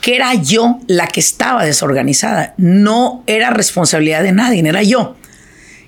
que 0.00 0.16
era 0.16 0.32
yo 0.32 0.78
la 0.86 1.08
que 1.08 1.20
estaba 1.20 1.62
desorganizada. 1.62 2.54
No 2.56 3.22
era 3.26 3.50
responsabilidad 3.50 4.22
de 4.22 4.32
nadie, 4.32 4.66
era 4.66 4.82
yo. 4.82 5.14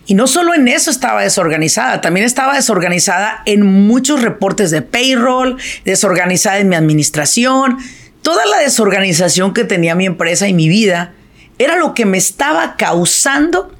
Y 0.08 0.14
no 0.14 0.26
solo 0.26 0.54
en 0.54 0.68
eso 0.68 0.90
estaba 0.90 1.22
desorganizada, 1.22 2.00
también 2.00 2.24
estaba 2.24 2.54
desorganizada 2.54 3.42
en 3.44 3.60
muchos 3.86 4.22
reportes 4.22 4.70
de 4.70 4.80
payroll, 4.80 5.58
desorganizada 5.84 6.60
en 6.60 6.70
mi 6.70 6.76
administración. 6.76 7.76
Toda 8.22 8.46
la 8.46 8.56
desorganización 8.56 9.52
que 9.52 9.64
tenía 9.64 9.94
mi 9.94 10.06
empresa 10.06 10.48
y 10.48 10.54
mi 10.54 10.70
vida 10.70 11.12
era 11.58 11.76
lo 11.76 11.92
que 11.92 12.06
me 12.06 12.16
estaba 12.16 12.76
causando 12.76 13.70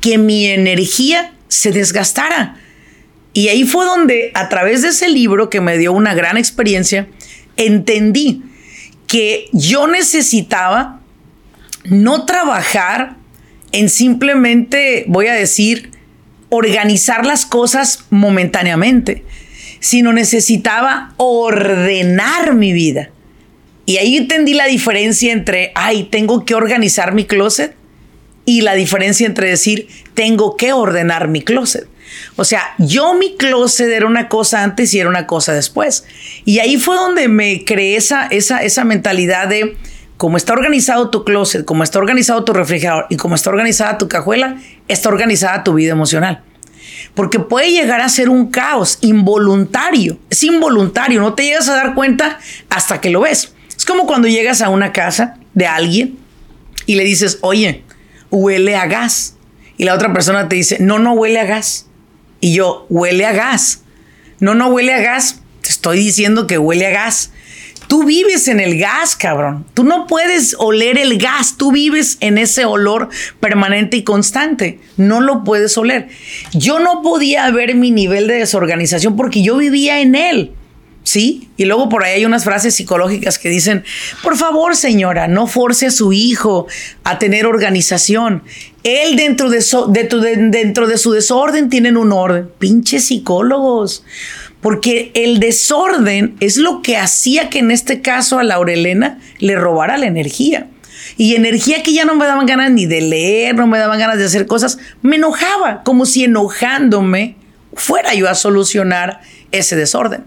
que 0.00 0.18
mi 0.18 0.46
energía 0.46 1.32
se 1.46 1.70
desgastara. 1.70 2.56
Y 3.32 3.46
ahí 3.46 3.62
fue 3.62 3.84
donde, 3.84 4.32
a 4.34 4.48
través 4.48 4.82
de 4.82 4.88
ese 4.88 5.08
libro 5.08 5.48
que 5.48 5.60
me 5.60 5.78
dio 5.78 5.92
una 5.92 6.12
gran 6.12 6.36
experiencia, 6.36 7.06
entendí 7.56 8.42
que 9.06 9.48
yo 9.52 9.86
necesitaba 9.86 10.98
no 11.84 12.26
trabajar 12.26 13.17
en 13.72 13.88
simplemente, 13.88 15.04
voy 15.08 15.26
a 15.26 15.34
decir, 15.34 15.90
organizar 16.48 17.26
las 17.26 17.46
cosas 17.46 18.04
momentáneamente, 18.10 19.24
sino 19.80 20.12
necesitaba 20.12 21.14
ordenar 21.16 22.54
mi 22.54 22.72
vida. 22.72 23.10
Y 23.86 23.96
ahí 23.98 24.16
entendí 24.16 24.54
la 24.54 24.66
diferencia 24.66 25.32
entre, 25.32 25.72
ay, 25.74 26.04
tengo 26.04 26.44
que 26.44 26.54
organizar 26.54 27.14
mi 27.14 27.24
closet 27.24 27.74
y 28.44 28.62
la 28.62 28.74
diferencia 28.74 29.26
entre 29.26 29.48
decir, 29.48 29.88
tengo 30.14 30.56
que 30.56 30.72
ordenar 30.72 31.28
mi 31.28 31.42
closet. 31.42 31.86
O 32.36 32.44
sea, 32.44 32.74
yo 32.78 33.14
mi 33.14 33.36
closet 33.36 33.90
era 33.90 34.06
una 34.06 34.28
cosa 34.28 34.62
antes 34.62 34.92
y 34.94 35.00
era 35.00 35.08
una 35.08 35.26
cosa 35.26 35.52
después. 35.52 36.04
Y 36.44 36.58
ahí 36.58 36.76
fue 36.76 36.96
donde 36.96 37.28
me 37.28 37.64
creé 37.64 37.96
esa, 37.96 38.26
esa, 38.26 38.62
esa 38.62 38.84
mentalidad 38.84 39.48
de, 39.48 39.76
como 40.18 40.36
está 40.36 40.52
organizado 40.52 41.10
tu 41.10 41.24
closet, 41.24 41.64
como 41.64 41.84
está 41.84 42.00
organizado 42.00 42.44
tu 42.44 42.52
refrigerador 42.52 43.06
y 43.08 43.16
como 43.16 43.36
está 43.36 43.50
organizada 43.50 43.98
tu 43.98 44.08
cajuela, 44.08 44.56
está 44.88 45.08
organizada 45.08 45.62
tu 45.62 45.74
vida 45.74 45.92
emocional. 45.92 46.42
Porque 47.14 47.38
puede 47.38 47.70
llegar 47.70 48.00
a 48.00 48.08
ser 48.08 48.28
un 48.28 48.50
caos 48.50 48.98
involuntario. 49.00 50.18
Es 50.28 50.42
involuntario, 50.42 51.20
no 51.20 51.34
te 51.34 51.44
llegas 51.44 51.68
a 51.68 51.76
dar 51.76 51.94
cuenta 51.94 52.40
hasta 52.68 53.00
que 53.00 53.10
lo 53.10 53.20
ves. 53.20 53.54
Es 53.76 53.86
como 53.86 54.06
cuando 54.06 54.26
llegas 54.26 54.60
a 54.60 54.70
una 54.70 54.92
casa 54.92 55.36
de 55.54 55.66
alguien 55.66 56.18
y 56.84 56.96
le 56.96 57.04
dices, 57.04 57.38
oye, 57.42 57.84
huele 58.30 58.74
a 58.74 58.86
gas. 58.86 59.36
Y 59.76 59.84
la 59.84 59.94
otra 59.94 60.12
persona 60.12 60.48
te 60.48 60.56
dice, 60.56 60.78
no, 60.80 60.98
no 60.98 61.12
huele 61.12 61.38
a 61.38 61.44
gas. 61.44 61.86
Y 62.40 62.54
yo, 62.54 62.86
huele 62.88 63.24
a 63.24 63.32
gas. 63.32 63.82
No, 64.40 64.56
no 64.56 64.66
huele 64.66 64.94
a 64.94 65.00
gas. 65.00 65.42
Te 65.60 65.68
estoy 65.68 65.98
diciendo 65.98 66.48
que 66.48 66.58
huele 66.58 66.88
a 66.88 66.90
gas. 66.90 67.30
Tú 67.88 68.04
vives 68.04 68.48
en 68.48 68.60
el 68.60 68.78
gas, 68.78 69.16
cabrón. 69.16 69.64
Tú 69.72 69.82
no 69.82 70.06
puedes 70.06 70.54
oler 70.58 70.98
el 70.98 71.18
gas. 71.18 71.56
Tú 71.56 71.72
vives 71.72 72.18
en 72.20 72.36
ese 72.36 72.66
olor 72.66 73.08
permanente 73.40 73.96
y 73.96 74.04
constante. 74.04 74.78
No 74.98 75.22
lo 75.22 75.42
puedes 75.42 75.76
oler. 75.78 76.08
Yo 76.52 76.80
no 76.80 77.00
podía 77.00 77.50
ver 77.50 77.74
mi 77.74 77.90
nivel 77.90 78.26
de 78.26 78.34
desorganización 78.34 79.16
porque 79.16 79.42
yo 79.42 79.56
vivía 79.56 80.00
en 80.00 80.14
él. 80.14 80.52
¿Sí? 81.02 81.48
Y 81.56 81.64
luego 81.64 81.88
por 81.88 82.04
ahí 82.04 82.16
hay 82.16 82.24
unas 82.26 82.44
frases 82.44 82.74
psicológicas 82.74 83.38
que 83.38 83.48
dicen, 83.48 83.82
por 84.22 84.36
favor 84.36 84.76
señora, 84.76 85.26
no 85.26 85.46
force 85.46 85.86
a 85.86 85.90
su 85.90 86.12
hijo 86.12 86.66
a 87.02 87.18
tener 87.18 87.46
organización. 87.46 88.42
Él 88.82 89.16
dentro 89.16 89.48
de, 89.48 89.62
su 89.62 91.12
desorden 91.12 91.70
tienen 91.70 91.96
un 91.96 92.12
orden. 92.12 92.50
Pinches 92.58 93.06
psicólogos 93.06 94.04
porque 94.60 95.12
el 95.14 95.40
desorden 95.40 96.36
es 96.40 96.56
lo 96.56 96.82
que 96.82 96.96
hacía 96.96 97.48
que 97.48 97.60
en 97.60 97.70
este 97.70 98.00
caso 98.00 98.38
a 98.38 98.44
Laurelena 98.44 99.18
le 99.38 99.56
robara 99.56 99.98
la 99.98 100.06
energía. 100.06 100.68
Y 101.16 101.34
energía 101.34 101.82
que 101.82 101.92
ya 101.92 102.04
no 102.04 102.16
me 102.16 102.26
daban 102.26 102.46
ganas 102.46 102.70
ni 102.70 102.86
de 102.86 103.00
leer, 103.00 103.54
no 103.54 103.66
me 103.66 103.78
daban 103.78 103.98
ganas 103.98 104.18
de 104.18 104.24
hacer 104.24 104.46
cosas, 104.46 104.78
me 105.02 105.16
enojaba, 105.16 105.82
como 105.84 106.06
si 106.06 106.24
enojándome 106.24 107.36
fuera 107.74 108.14
yo 108.14 108.28
a 108.28 108.34
solucionar 108.34 109.20
ese 109.52 109.76
desorden. 109.76 110.24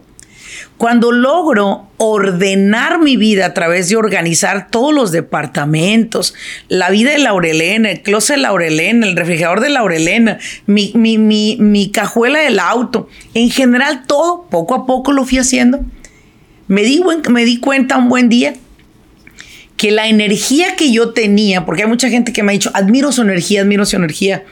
Cuando 0.77 1.11
logro 1.11 1.87
ordenar 1.97 2.99
mi 2.99 3.17
vida 3.17 3.45
a 3.45 3.53
través 3.53 3.89
de 3.89 3.95
organizar 3.95 4.69
todos 4.69 4.93
los 4.93 5.11
departamentos, 5.11 6.33
la 6.67 6.89
vida 6.89 7.11
de 7.11 7.19
Laurelena, 7.19 7.91
el 7.91 8.01
closet 8.01 8.37
de 8.37 8.41
Laurelena, 8.41 9.05
el 9.05 9.15
refrigerador 9.15 9.59
de 9.59 9.69
Laurelena, 9.69 10.39
mi, 10.65 10.91
mi, 10.95 11.17
mi, 11.17 11.57
mi 11.59 11.91
cajuela 11.91 12.39
del 12.39 12.59
auto, 12.59 13.07
en 13.33 13.49
general 13.49 14.03
todo, 14.07 14.47
poco 14.49 14.75
a 14.75 14.85
poco 14.85 15.11
lo 15.11 15.25
fui 15.25 15.37
haciendo. 15.37 15.81
Me 16.67 16.83
di, 16.83 17.01
me 17.29 17.45
di 17.45 17.59
cuenta 17.59 17.97
un 17.97 18.09
buen 18.09 18.29
día 18.29 18.55
que 19.77 19.91
la 19.91 20.07
energía 20.07 20.75
que 20.75 20.91
yo 20.91 21.09
tenía, 21.09 21.65
porque 21.65 21.83
hay 21.83 21.89
mucha 21.89 22.09
gente 22.09 22.33
que 22.33 22.43
me 22.43 22.51
ha 22.51 22.53
dicho, 22.53 22.71
admiro 22.73 23.11
su 23.11 23.23
energía, 23.23 23.61
admiro 23.61 23.85
su 23.85 23.95
energía, 23.95 24.43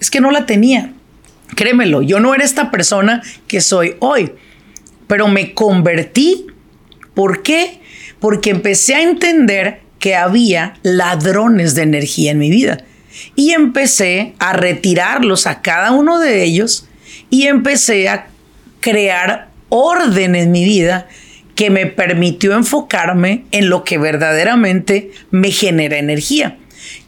es 0.00 0.10
que 0.10 0.20
no 0.20 0.30
la 0.30 0.46
tenía. 0.46 0.92
Créemelo, 1.54 2.02
yo 2.02 2.20
no 2.20 2.34
era 2.34 2.44
esta 2.44 2.70
persona 2.70 3.22
que 3.46 3.60
soy 3.60 3.94
hoy 3.98 4.32
pero 5.12 5.28
me 5.28 5.52
convertí. 5.52 6.46
¿Por 7.12 7.42
qué? 7.42 7.80
Porque 8.18 8.48
empecé 8.48 8.94
a 8.94 9.02
entender 9.02 9.80
que 9.98 10.16
había 10.16 10.78
ladrones 10.82 11.74
de 11.74 11.82
energía 11.82 12.30
en 12.30 12.38
mi 12.38 12.48
vida. 12.48 12.78
Y 13.36 13.50
empecé 13.50 14.32
a 14.38 14.54
retirarlos 14.54 15.46
a 15.46 15.60
cada 15.60 15.92
uno 15.92 16.18
de 16.18 16.42
ellos 16.42 16.88
y 17.28 17.46
empecé 17.46 18.08
a 18.08 18.28
crear 18.80 19.50
orden 19.68 20.34
en 20.34 20.50
mi 20.50 20.64
vida 20.64 21.08
que 21.56 21.68
me 21.68 21.84
permitió 21.84 22.54
enfocarme 22.54 23.44
en 23.50 23.68
lo 23.68 23.84
que 23.84 23.98
verdaderamente 23.98 25.10
me 25.30 25.50
genera 25.50 25.98
energía 25.98 26.56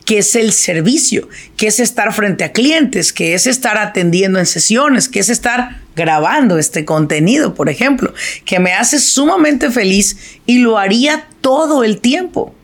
que 0.04 0.18
es 0.18 0.36
el 0.36 0.52
servicio, 0.52 1.28
que 1.56 1.68
es 1.68 1.80
estar 1.80 2.12
frente 2.12 2.44
a 2.44 2.52
clientes, 2.52 3.12
que 3.12 3.34
es 3.34 3.46
estar 3.46 3.78
atendiendo 3.78 4.38
en 4.38 4.46
sesiones, 4.46 5.08
que 5.08 5.20
es 5.20 5.30
estar 5.30 5.80
grabando 5.96 6.58
este 6.58 6.84
contenido, 6.84 7.54
por 7.54 7.68
ejemplo, 7.68 8.12
que 8.44 8.58
me 8.58 8.72
hace 8.72 8.98
sumamente 8.98 9.70
feliz 9.70 10.16
y 10.46 10.58
lo 10.58 10.78
haría 10.78 11.26
todo 11.40 11.84
el 11.84 12.00
tiempo. 12.00 12.54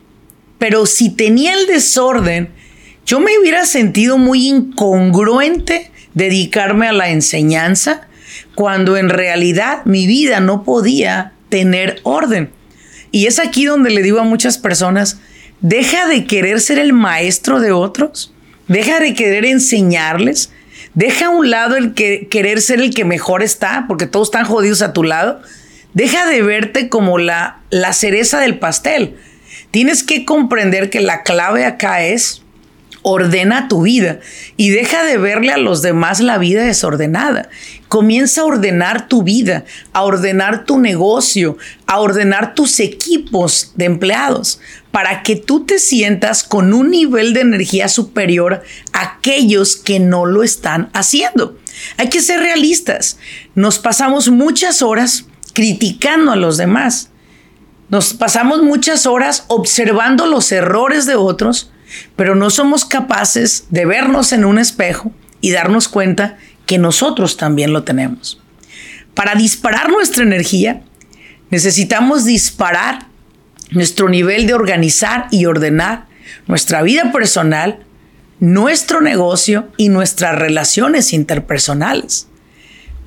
Pero 0.58 0.84
si 0.84 1.10
tenía 1.10 1.54
el 1.54 1.66
desorden, 1.66 2.50
yo 3.06 3.20
me 3.20 3.38
hubiera 3.38 3.64
sentido 3.64 4.18
muy 4.18 4.48
incongruente 4.48 5.90
dedicarme 6.14 6.88
a 6.88 6.92
la 6.92 7.10
enseñanza 7.10 8.08
cuando 8.54 8.96
en 8.96 9.08
realidad 9.08 9.84
mi 9.84 10.06
vida 10.06 10.40
no 10.40 10.64
podía 10.64 11.32
tener 11.48 12.00
orden. 12.02 12.50
Y 13.12 13.26
es 13.26 13.38
aquí 13.38 13.64
donde 13.64 13.90
le 13.90 14.02
digo 14.02 14.20
a 14.20 14.24
muchas 14.24 14.58
personas, 14.58 15.18
Deja 15.60 16.06
de 16.06 16.26
querer 16.26 16.60
ser 16.60 16.78
el 16.78 16.92
maestro 16.92 17.60
de 17.60 17.72
otros. 17.72 18.32
Deja 18.68 19.00
de 19.00 19.14
querer 19.14 19.44
enseñarles. 19.44 20.52
Deja 20.94 21.26
a 21.26 21.30
un 21.30 21.50
lado 21.50 21.76
el 21.76 21.94
que, 21.94 22.28
querer 22.28 22.60
ser 22.60 22.80
el 22.80 22.94
que 22.94 23.04
mejor 23.04 23.42
está, 23.42 23.84
porque 23.86 24.06
todos 24.06 24.28
están 24.28 24.44
jodidos 24.44 24.82
a 24.82 24.92
tu 24.92 25.02
lado. 25.02 25.40
Deja 25.92 26.26
de 26.26 26.42
verte 26.42 26.88
como 26.88 27.18
la, 27.18 27.60
la 27.70 27.92
cereza 27.92 28.40
del 28.40 28.58
pastel. 28.58 29.16
Tienes 29.70 30.02
que 30.02 30.24
comprender 30.24 30.90
que 30.90 31.00
la 31.00 31.22
clave 31.22 31.64
acá 31.64 32.04
es 32.04 32.42
ordena 33.02 33.68
tu 33.68 33.82
vida 33.82 34.20
y 34.56 34.70
deja 34.70 35.02
de 35.04 35.16
verle 35.16 35.52
a 35.52 35.58
los 35.58 35.82
demás 35.82 36.20
la 36.20 36.38
vida 36.38 36.62
desordenada. 36.62 37.48
Comienza 37.88 38.42
a 38.42 38.44
ordenar 38.44 39.08
tu 39.08 39.22
vida, 39.22 39.64
a 39.92 40.02
ordenar 40.02 40.64
tu 40.64 40.78
negocio, 40.78 41.56
a 41.86 41.98
ordenar 41.98 42.54
tus 42.54 42.78
equipos 42.80 43.72
de 43.74 43.86
empleados 43.86 44.60
para 44.90 45.22
que 45.22 45.36
tú 45.36 45.64
te 45.64 45.78
sientas 45.78 46.42
con 46.42 46.72
un 46.74 46.90
nivel 46.90 47.32
de 47.32 47.40
energía 47.40 47.88
superior 47.88 48.62
a 48.92 49.00
aquellos 49.02 49.76
que 49.76 49.98
no 50.00 50.26
lo 50.26 50.42
están 50.42 50.90
haciendo. 50.92 51.58
Hay 51.96 52.08
que 52.08 52.20
ser 52.20 52.40
realistas. 52.40 53.18
Nos 53.54 53.78
pasamos 53.78 54.28
muchas 54.28 54.82
horas 54.82 55.26
criticando 55.52 56.32
a 56.32 56.36
los 56.36 56.56
demás. 56.56 57.10
Nos 57.88 58.14
pasamos 58.14 58.62
muchas 58.62 59.06
horas 59.06 59.44
observando 59.48 60.26
los 60.26 60.52
errores 60.52 61.06
de 61.06 61.16
otros 61.16 61.72
pero 62.16 62.34
no 62.34 62.50
somos 62.50 62.84
capaces 62.84 63.66
de 63.70 63.86
vernos 63.86 64.32
en 64.32 64.44
un 64.44 64.58
espejo 64.58 65.12
y 65.40 65.52
darnos 65.52 65.88
cuenta 65.88 66.38
que 66.66 66.78
nosotros 66.78 67.36
también 67.36 67.72
lo 67.72 67.82
tenemos. 67.82 68.40
Para 69.14 69.34
disparar 69.34 69.90
nuestra 69.90 70.22
energía, 70.22 70.82
necesitamos 71.50 72.24
disparar 72.24 73.06
nuestro 73.70 74.08
nivel 74.08 74.46
de 74.46 74.54
organizar 74.54 75.26
y 75.30 75.46
ordenar 75.46 76.06
nuestra 76.46 76.82
vida 76.82 77.12
personal, 77.12 77.80
nuestro 78.38 79.00
negocio 79.00 79.68
y 79.76 79.88
nuestras 79.88 80.38
relaciones 80.38 81.12
interpersonales. 81.12 82.28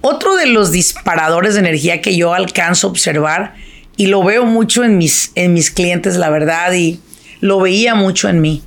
Otro 0.01 0.35
de 0.35 0.47
los 0.47 0.71
disparadores 0.71 1.53
de 1.53 1.61
energía 1.61 2.01
que 2.01 2.15
yo 2.15 2.33
alcanzo 2.33 2.87
a 2.87 2.91
observar 2.91 3.55
y 3.95 4.07
lo 4.07 4.23
veo 4.23 4.45
mucho 4.45 4.83
en 4.83 4.97
mis, 4.97 5.31
en 5.35 5.53
mis 5.53 5.71
clientes, 5.71 6.17
la 6.17 6.29
verdad, 6.29 6.73
y 6.73 6.99
lo 7.39 7.59
veía 7.59 7.95
mucho 7.95 8.29
en 8.29 8.41
mí, 8.41 8.63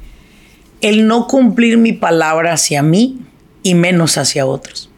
el 0.81 1.07
no 1.07 1.27
cumplir 1.27 1.79
mi 1.79 1.93
palabra 1.93 2.53
hacia 2.53 2.83
mí 2.83 3.19
y 3.63 3.75
menos 3.75 4.19
hacia 4.19 4.47
otros. 4.47 4.91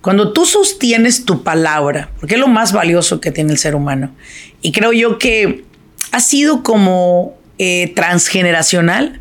Cuando 0.00 0.32
tú 0.32 0.46
sostienes 0.46 1.24
tu 1.24 1.42
palabra, 1.42 2.10
porque 2.20 2.34
es 2.34 2.40
lo 2.40 2.46
más 2.46 2.72
valioso 2.72 3.20
que 3.20 3.32
tiene 3.32 3.52
el 3.52 3.58
ser 3.58 3.74
humano, 3.74 4.14
y 4.62 4.72
creo 4.72 4.92
yo 4.92 5.18
que 5.18 5.64
ha 6.12 6.20
sido 6.20 6.62
como 6.62 7.36
eh, 7.58 7.92
transgeneracional 7.94 9.20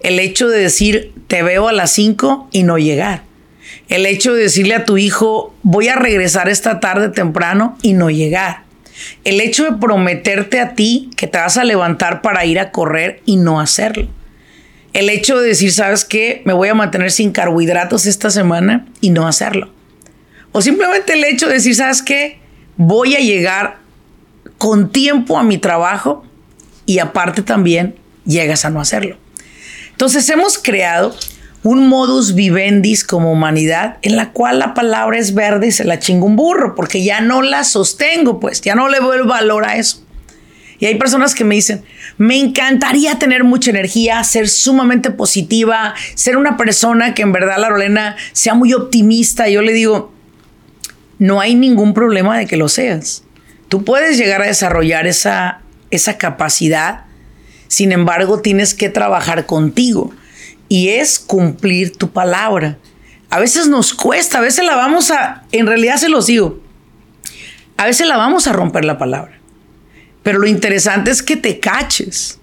el 0.00 0.18
hecho 0.18 0.48
de 0.48 0.58
decir, 0.58 1.12
te 1.28 1.42
veo 1.42 1.68
a 1.68 1.72
las 1.72 1.92
5 1.92 2.48
y 2.50 2.62
no 2.64 2.78
llegar. 2.78 3.22
El 3.88 4.06
hecho 4.06 4.34
de 4.34 4.42
decirle 4.42 4.74
a 4.74 4.84
tu 4.84 4.96
hijo, 4.96 5.54
voy 5.62 5.88
a 5.88 5.96
regresar 5.96 6.48
esta 6.48 6.80
tarde 6.80 7.10
temprano 7.10 7.78
y 7.82 7.92
no 7.92 8.10
llegar. 8.10 8.62
El 9.24 9.40
hecho 9.40 9.64
de 9.64 9.76
prometerte 9.76 10.60
a 10.60 10.74
ti 10.74 11.10
que 11.16 11.26
te 11.26 11.38
vas 11.38 11.56
a 11.56 11.64
levantar 11.64 12.22
para 12.22 12.44
ir 12.44 12.58
a 12.58 12.72
correr 12.72 13.20
y 13.26 13.36
no 13.36 13.60
hacerlo 13.60 14.08
el 14.92 15.08
hecho 15.08 15.38
de 15.38 15.48
decir, 15.48 15.72
¿sabes 15.72 16.04
qué? 16.04 16.42
Me 16.44 16.52
voy 16.52 16.68
a 16.68 16.74
mantener 16.74 17.10
sin 17.10 17.32
carbohidratos 17.32 18.06
esta 18.06 18.30
semana 18.30 18.86
y 19.00 19.10
no 19.10 19.26
hacerlo. 19.26 19.70
O 20.52 20.60
simplemente 20.60 21.14
el 21.14 21.24
hecho 21.24 21.48
de 21.48 21.54
decir, 21.54 21.74
¿sabes 21.74 22.02
qué? 22.02 22.38
Voy 22.76 23.14
a 23.14 23.20
llegar 23.20 23.78
con 24.58 24.90
tiempo 24.90 25.38
a 25.38 25.42
mi 25.42 25.58
trabajo 25.58 26.24
y 26.84 26.98
aparte 26.98 27.42
también 27.42 27.96
llegas 28.24 28.64
a 28.64 28.70
no 28.70 28.80
hacerlo. 28.80 29.16
Entonces 29.90 30.28
hemos 30.28 30.58
creado 30.58 31.14
un 31.62 31.88
modus 31.88 32.34
vivendis 32.34 33.04
como 33.04 33.32
humanidad 33.32 33.98
en 34.02 34.16
la 34.16 34.32
cual 34.32 34.58
la 34.58 34.74
palabra 34.74 35.18
es 35.18 35.32
verde 35.32 35.68
y 35.68 35.72
se 35.72 35.84
la 35.84 35.98
chingo 36.00 36.26
un 36.26 36.36
burro 36.36 36.74
porque 36.74 37.04
ya 37.04 37.20
no 37.20 37.40
la 37.40 37.64
sostengo, 37.64 38.40
pues 38.40 38.60
ya 38.60 38.74
no 38.74 38.88
le 38.88 38.98
doy 38.98 39.18
el 39.18 39.26
valor 39.26 39.64
a 39.64 39.76
eso. 39.76 40.04
Y 40.82 40.86
hay 40.86 40.96
personas 40.96 41.36
que 41.36 41.44
me 41.44 41.54
dicen, 41.54 41.84
me 42.18 42.40
encantaría 42.40 43.16
tener 43.16 43.44
mucha 43.44 43.70
energía, 43.70 44.24
ser 44.24 44.48
sumamente 44.48 45.12
positiva, 45.12 45.94
ser 46.16 46.36
una 46.36 46.56
persona 46.56 47.14
que 47.14 47.22
en 47.22 47.30
verdad, 47.30 47.58
la 47.58 47.70
Lorena, 47.70 48.16
sea 48.32 48.54
muy 48.54 48.72
optimista. 48.74 49.48
yo 49.48 49.62
le 49.62 49.74
digo, 49.74 50.12
no 51.20 51.40
hay 51.40 51.54
ningún 51.54 51.94
problema 51.94 52.36
de 52.36 52.48
que 52.48 52.56
lo 52.56 52.68
seas. 52.68 53.22
Tú 53.68 53.84
puedes 53.84 54.18
llegar 54.18 54.42
a 54.42 54.46
desarrollar 54.46 55.06
esa, 55.06 55.60
esa 55.92 56.18
capacidad, 56.18 57.04
sin 57.68 57.92
embargo, 57.92 58.40
tienes 58.40 58.74
que 58.74 58.88
trabajar 58.88 59.46
contigo 59.46 60.12
y 60.68 60.88
es 60.88 61.20
cumplir 61.20 61.96
tu 61.96 62.10
palabra. 62.10 62.76
A 63.30 63.38
veces 63.38 63.68
nos 63.68 63.94
cuesta, 63.94 64.38
a 64.38 64.40
veces 64.40 64.64
la 64.64 64.74
vamos 64.74 65.12
a, 65.12 65.44
en 65.52 65.68
realidad 65.68 65.98
se 65.98 66.08
los 66.08 66.26
digo, 66.26 66.60
a 67.76 67.86
veces 67.86 68.08
la 68.08 68.16
vamos 68.16 68.48
a 68.48 68.52
romper 68.52 68.84
la 68.84 68.98
palabra. 68.98 69.41
Pero 70.22 70.38
lo 70.38 70.46
interesante 70.46 71.10
es 71.10 71.22
que 71.22 71.36
te 71.36 71.58
caches, 71.58 72.38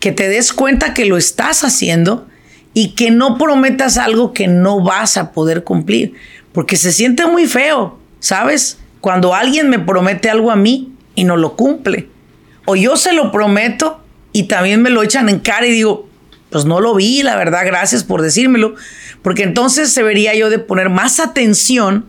que 0.00 0.12
te 0.12 0.28
des 0.28 0.52
cuenta 0.52 0.94
que 0.94 1.04
lo 1.04 1.16
estás 1.16 1.62
haciendo 1.62 2.26
y 2.74 2.90
que 2.94 3.10
no 3.10 3.38
prometas 3.38 3.98
algo 3.98 4.32
que 4.32 4.48
no 4.48 4.82
vas 4.82 5.16
a 5.16 5.32
poder 5.32 5.62
cumplir, 5.62 6.14
porque 6.52 6.76
se 6.76 6.92
siente 6.92 7.26
muy 7.26 7.46
feo, 7.46 7.98
¿sabes? 8.18 8.78
Cuando 9.00 9.34
alguien 9.34 9.68
me 9.68 9.78
promete 9.78 10.30
algo 10.30 10.50
a 10.50 10.56
mí 10.56 10.92
y 11.14 11.24
no 11.24 11.36
lo 11.36 11.56
cumple. 11.56 12.08
O 12.64 12.76
yo 12.76 12.96
se 12.96 13.12
lo 13.12 13.30
prometo 13.32 14.02
y 14.32 14.44
también 14.44 14.82
me 14.82 14.90
lo 14.90 15.02
echan 15.02 15.28
en 15.28 15.40
cara 15.40 15.66
y 15.66 15.72
digo, 15.72 16.08
pues 16.50 16.64
no 16.64 16.80
lo 16.80 16.94
vi, 16.94 17.22
la 17.22 17.36
verdad, 17.36 17.64
gracias 17.64 18.04
por 18.04 18.22
decírmelo, 18.22 18.74
porque 19.22 19.42
entonces 19.42 19.92
se 19.92 20.02
vería 20.02 20.34
yo 20.34 20.50
de 20.50 20.58
poner 20.58 20.88
más 20.88 21.20
atención 21.20 22.06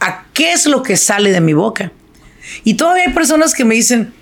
a 0.00 0.24
qué 0.32 0.52
es 0.52 0.66
lo 0.66 0.82
que 0.82 0.96
sale 0.96 1.30
de 1.30 1.40
mi 1.40 1.52
boca. 1.52 1.92
Y 2.64 2.74
todavía 2.74 3.04
hay 3.06 3.12
personas 3.12 3.54
que 3.54 3.64
me 3.64 3.74
dicen, 3.74 4.12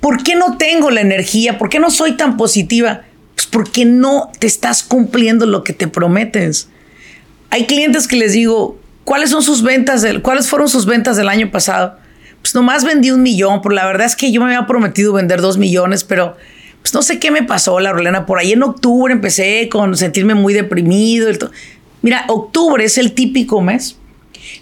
¿Por 0.00 0.22
qué 0.22 0.34
no 0.34 0.56
tengo 0.56 0.90
la 0.90 1.00
energía? 1.00 1.58
¿Por 1.58 1.68
qué 1.68 1.78
no 1.80 1.90
soy 1.90 2.16
tan 2.16 2.36
positiva? 2.36 3.02
Pues 3.34 3.46
porque 3.46 3.84
no 3.84 4.30
te 4.38 4.46
estás 4.46 4.82
cumpliendo 4.82 5.46
lo 5.46 5.64
que 5.64 5.72
te 5.72 5.88
prometes. 5.88 6.68
Hay 7.50 7.66
clientes 7.66 8.06
que 8.06 8.16
les 8.16 8.32
digo, 8.32 8.78
¿cuáles 9.04 9.30
son 9.30 9.42
sus 9.42 9.62
ventas? 9.62 10.02
Del, 10.02 10.22
¿Cuáles 10.22 10.48
fueron 10.48 10.68
sus 10.68 10.86
ventas 10.86 11.16
del 11.16 11.28
año 11.28 11.50
pasado? 11.50 11.96
Pues 12.42 12.54
nomás 12.54 12.84
vendí 12.84 13.10
un 13.10 13.22
millón, 13.22 13.60
pero 13.62 13.74
la 13.74 13.86
verdad 13.86 14.06
es 14.06 14.14
que 14.14 14.30
yo 14.30 14.40
me 14.40 14.46
había 14.46 14.66
prometido 14.66 15.12
vender 15.12 15.40
dos 15.40 15.58
millones, 15.58 16.04
pero 16.04 16.36
pues 16.80 16.94
no 16.94 17.02
sé 17.02 17.18
qué 17.18 17.30
me 17.30 17.42
pasó, 17.42 17.80
la 17.80 17.92
Rolena. 17.92 18.26
Por 18.26 18.38
ahí 18.38 18.52
en 18.52 18.62
octubre 18.62 19.12
empecé 19.12 19.68
con 19.68 19.96
sentirme 19.96 20.34
muy 20.34 20.54
deprimido. 20.54 21.28
Mira, 22.02 22.24
octubre 22.28 22.84
es 22.84 22.98
el 22.98 23.12
típico 23.12 23.60
mes 23.60 23.96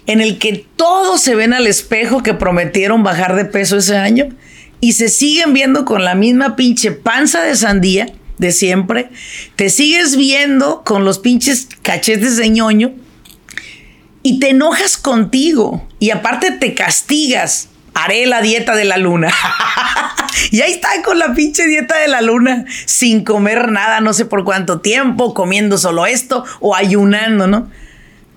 en 0.07 0.21
el 0.21 0.39
que 0.39 0.65
todos 0.75 1.21
se 1.21 1.35
ven 1.35 1.53
al 1.53 1.67
espejo 1.67 2.23
que 2.23 2.33
prometieron 2.33 3.03
bajar 3.03 3.35
de 3.35 3.45
peso 3.45 3.77
ese 3.77 3.97
año 3.97 4.29
y 4.79 4.93
se 4.93 5.09
siguen 5.09 5.53
viendo 5.53 5.85
con 5.85 6.03
la 6.03 6.15
misma 6.15 6.55
pinche 6.55 6.91
panza 6.91 7.41
de 7.41 7.55
sandía 7.55 8.07
de 8.37 8.51
siempre, 8.51 9.09
te 9.55 9.69
sigues 9.69 10.15
viendo 10.15 10.83
con 10.83 11.05
los 11.05 11.19
pinches 11.19 11.67
cachetes 11.81 12.37
de 12.37 12.49
ñoño 12.49 12.93
y 14.21 14.39
te 14.39 14.49
enojas 14.49 14.97
contigo 14.97 15.87
y 15.99 16.11
aparte 16.11 16.51
te 16.51 16.73
castigas. 16.73 17.69
Haré 17.93 18.27
la 18.27 18.43
dieta 18.43 18.75
de 18.75 18.85
la 18.85 18.97
luna. 18.97 19.33
y 20.51 20.61
ahí 20.61 20.71
está 20.71 20.89
con 21.03 21.17
la 21.17 21.33
pinche 21.33 21.65
dieta 21.65 21.97
de 21.97 22.07
la 22.07 22.21
luna, 22.21 22.65
sin 22.85 23.23
comer 23.23 23.71
nada, 23.71 24.01
no 24.01 24.13
sé 24.13 24.25
por 24.25 24.43
cuánto 24.43 24.81
tiempo, 24.81 25.33
comiendo 25.33 25.79
solo 25.79 26.05
esto 26.05 26.45
o 26.59 26.75
ayunando, 26.75 27.47
¿no? 27.47 27.71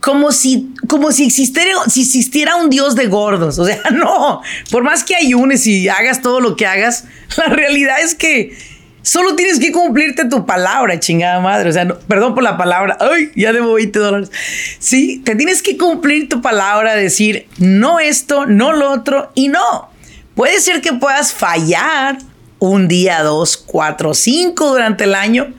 Como 0.00 0.32
si, 0.32 0.74
como 0.88 1.12
si 1.12 1.26
existiera, 1.26 1.72
si 1.88 2.02
existiera 2.02 2.56
un 2.56 2.70
dios 2.70 2.96
de 2.96 3.06
gordos. 3.06 3.58
O 3.58 3.64
sea, 3.64 3.80
no, 3.92 4.42
por 4.70 4.82
más 4.82 5.04
que 5.04 5.14
ayunes 5.14 5.66
y 5.66 5.88
hagas 5.88 6.22
todo 6.22 6.40
lo 6.40 6.56
que 6.56 6.66
hagas, 6.66 7.04
la 7.36 7.46
realidad 7.46 8.00
es 8.02 8.14
que 8.14 8.56
solo 9.02 9.34
tienes 9.36 9.58
que 9.58 9.72
cumplirte 9.72 10.24
tu 10.26 10.46
palabra, 10.46 10.98
chingada 10.98 11.40
madre. 11.40 11.70
O 11.70 11.72
sea, 11.72 11.86
perdón 11.86 12.34
por 12.34 12.42
la 12.42 12.56
palabra, 12.56 12.96
ay, 13.00 13.30
ya 13.36 13.52
debo 13.52 13.74
20 13.74 13.98
dólares. 13.98 14.30
Sí, 14.78 15.20
te 15.24 15.36
tienes 15.36 15.62
que 15.62 15.76
cumplir 15.76 16.28
tu 16.28 16.40
palabra, 16.40 16.94
decir 16.94 17.46
no 17.58 18.00
esto, 18.00 18.46
no 18.46 18.72
lo 18.72 18.90
otro 18.90 19.30
y 19.34 19.48
no. 19.48 19.90
Puede 20.34 20.60
ser 20.60 20.80
que 20.80 20.92
puedas 20.94 21.32
fallar 21.32 22.18
un 22.58 22.88
día, 22.88 23.22
dos, 23.22 23.56
cuatro, 23.56 24.14
cinco 24.14 24.70
durante 24.72 25.04
el 25.04 25.14
año, 25.14 25.52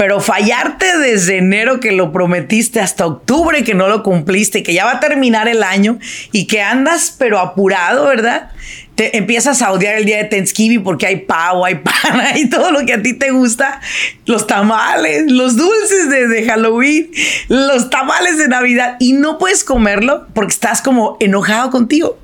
pero 0.00 0.18
fallarte 0.18 0.96
desde 0.96 1.36
enero 1.36 1.78
que 1.78 1.92
lo 1.92 2.10
prometiste 2.10 2.80
hasta 2.80 3.04
octubre 3.04 3.62
que 3.64 3.74
no 3.74 3.86
lo 3.86 4.02
cumpliste, 4.02 4.62
que 4.62 4.72
ya 4.72 4.86
va 4.86 4.92
a 4.92 5.00
terminar 5.00 5.46
el 5.46 5.62
año 5.62 5.98
y 6.32 6.46
que 6.46 6.62
andas 6.62 7.14
pero 7.18 7.38
apurado, 7.38 8.06
¿verdad? 8.06 8.50
Te 8.94 9.18
empiezas 9.18 9.60
a 9.60 9.70
odiar 9.70 9.96
el 9.96 10.06
día 10.06 10.16
de 10.16 10.24
Thanksgiving 10.24 10.82
porque 10.82 11.06
hay 11.06 11.16
pavo, 11.16 11.66
hay 11.66 11.74
pan, 11.74 12.18
y 12.36 12.48
todo 12.48 12.70
lo 12.70 12.86
que 12.86 12.94
a 12.94 13.02
ti 13.02 13.12
te 13.12 13.30
gusta, 13.30 13.82
los 14.24 14.46
tamales, 14.46 15.30
los 15.30 15.58
dulces 15.58 16.08
de, 16.08 16.28
de 16.28 16.46
Halloween, 16.46 17.10
los 17.48 17.90
tamales 17.90 18.38
de 18.38 18.48
Navidad 18.48 18.96
y 19.00 19.12
no 19.12 19.36
puedes 19.36 19.64
comerlo 19.64 20.28
porque 20.32 20.54
estás 20.54 20.80
como 20.80 21.18
enojado 21.20 21.70
contigo. 21.70 22.18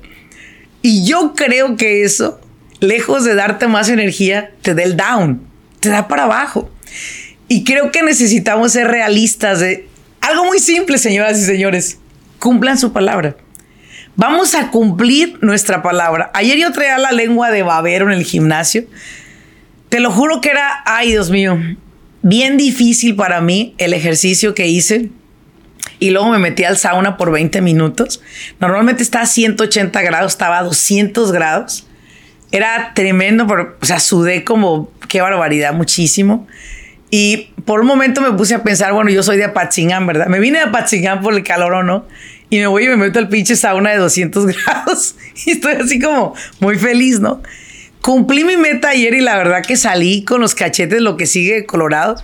Y 0.81 1.05
yo 1.05 1.35
creo 1.35 1.77
que 1.77 2.03
eso, 2.03 2.41
lejos 2.79 3.23
de 3.23 3.35
darte 3.35 3.67
más 3.67 3.87
energía, 3.87 4.49
te 4.63 4.73
da 4.73 4.81
el 4.81 4.97
down, 4.97 5.47
te 5.79 5.89
da 5.89 6.07
para 6.07 6.23
abajo. 6.23 6.71
Y 7.47 7.63
creo 7.63 7.91
que 7.91 8.03
necesitamos 8.03 8.73
ser 8.73 8.87
realistas 8.87 9.59
de 9.59 9.87
algo 10.21 10.45
muy 10.45 10.59
simple, 10.59 10.97
señoras 10.97 11.39
y 11.39 11.45
señores. 11.45 11.97
Cumplan 12.39 12.77
su 12.77 12.91
palabra. 12.91 13.37
Vamos 14.15 14.55
a 14.55 14.71
cumplir 14.71 15.37
nuestra 15.41 15.81
palabra. 15.81 16.31
Ayer 16.33 16.57
yo 16.57 16.71
traía 16.71 16.97
la 16.97 17.11
lengua 17.11 17.51
de 17.51 17.61
babero 17.61 18.11
en 18.11 18.17
el 18.17 18.25
gimnasio 18.25 18.85
Te 19.89 19.99
lo 19.99 20.11
juro 20.11 20.41
que 20.41 20.49
era, 20.49 20.81
ay 20.85 21.09
Dios 21.11 21.29
mío, 21.29 21.57
bien 22.23 22.57
difícil 22.57 23.15
para 23.15 23.41
mí 23.41 23.75
el 23.77 23.93
ejercicio 23.93 24.53
que 24.53 24.67
hice. 24.67 25.09
Y 25.99 26.09
luego 26.09 26.29
me 26.29 26.39
metí 26.39 26.63
al 26.63 26.77
sauna 26.77 27.15
por 27.15 27.31
20 27.31 27.61
minutos. 27.61 28.21
Normalmente 28.59 29.03
estaba 29.03 29.23
a 29.23 29.27
180 29.27 30.01
grados, 30.01 30.33
estaba 30.33 30.59
a 30.59 30.63
200 30.63 31.31
grados. 31.31 31.87
Era 32.51 32.93
tremendo, 32.93 33.47
pero, 33.47 33.77
o 33.81 33.85
sea, 33.85 33.99
sudé 33.99 34.43
como, 34.43 34.91
qué 35.07 35.21
barbaridad, 35.21 35.73
muchísimo. 35.73 36.47
Y 37.09 37.53
por 37.65 37.79
un 37.81 37.87
momento 37.87 38.21
me 38.21 38.31
puse 38.33 38.55
a 38.55 38.63
pensar, 38.63 38.93
bueno, 38.93 39.09
yo 39.09 39.23
soy 39.23 39.37
de 39.37 39.45
Apachingán, 39.45 40.05
¿verdad? 40.05 40.27
Me 40.27 40.39
vine 40.39 40.59
de 40.59 40.65
Apachingán 40.65 41.21
por 41.21 41.33
el 41.33 41.43
calor 41.43 41.73
o 41.73 41.83
no. 41.83 42.05
Y 42.49 42.57
me 42.57 42.67
voy 42.67 42.85
y 42.85 42.87
me 42.87 42.97
meto 42.97 43.19
al 43.19 43.29
pinche 43.29 43.55
sauna 43.55 43.91
de 43.91 43.97
200 43.97 44.45
grados. 44.65 45.15
Y 45.45 45.51
estoy 45.51 45.73
así 45.73 45.99
como 45.99 46.33
muy 46.59 46.77
feliz, 46.77 47.19
¿no? 47.19 47.41
Cumplí 48.01 48.43
mi 48.43 48.57
meta 48.57 48.89
ayer 48.89 49.13
y 49.13 49.21
la 49.21 49.37
verdad 49.37 49.63
que 49.65 49.75
salí 49.75 50.23
con 50.23 50.41
los 50.41 50.55
cachetes, 50.55 51.01
lo 51.01 51.17
que 51.17 51.25
sigue 51.25 51.65
colorado. 51.65 52.23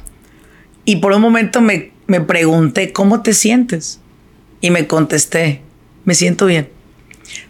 Y 0.86 0.98
por 0.98 1.13
un 1.13 1.22
momento 1.22 1.62
me, 1.62 1.91
me 2.08 2.22
pregunté, 2.22 2.91
¿cómo 2.91 3.22
te 3.22 3.34
sientes? 3.34 4.00
Y 4.62 4.69
me 4.69 4.88
contesté, 4.88 5.62
me 6.06 6.15
siento 6.15 6.46
bien. 6.46 6.69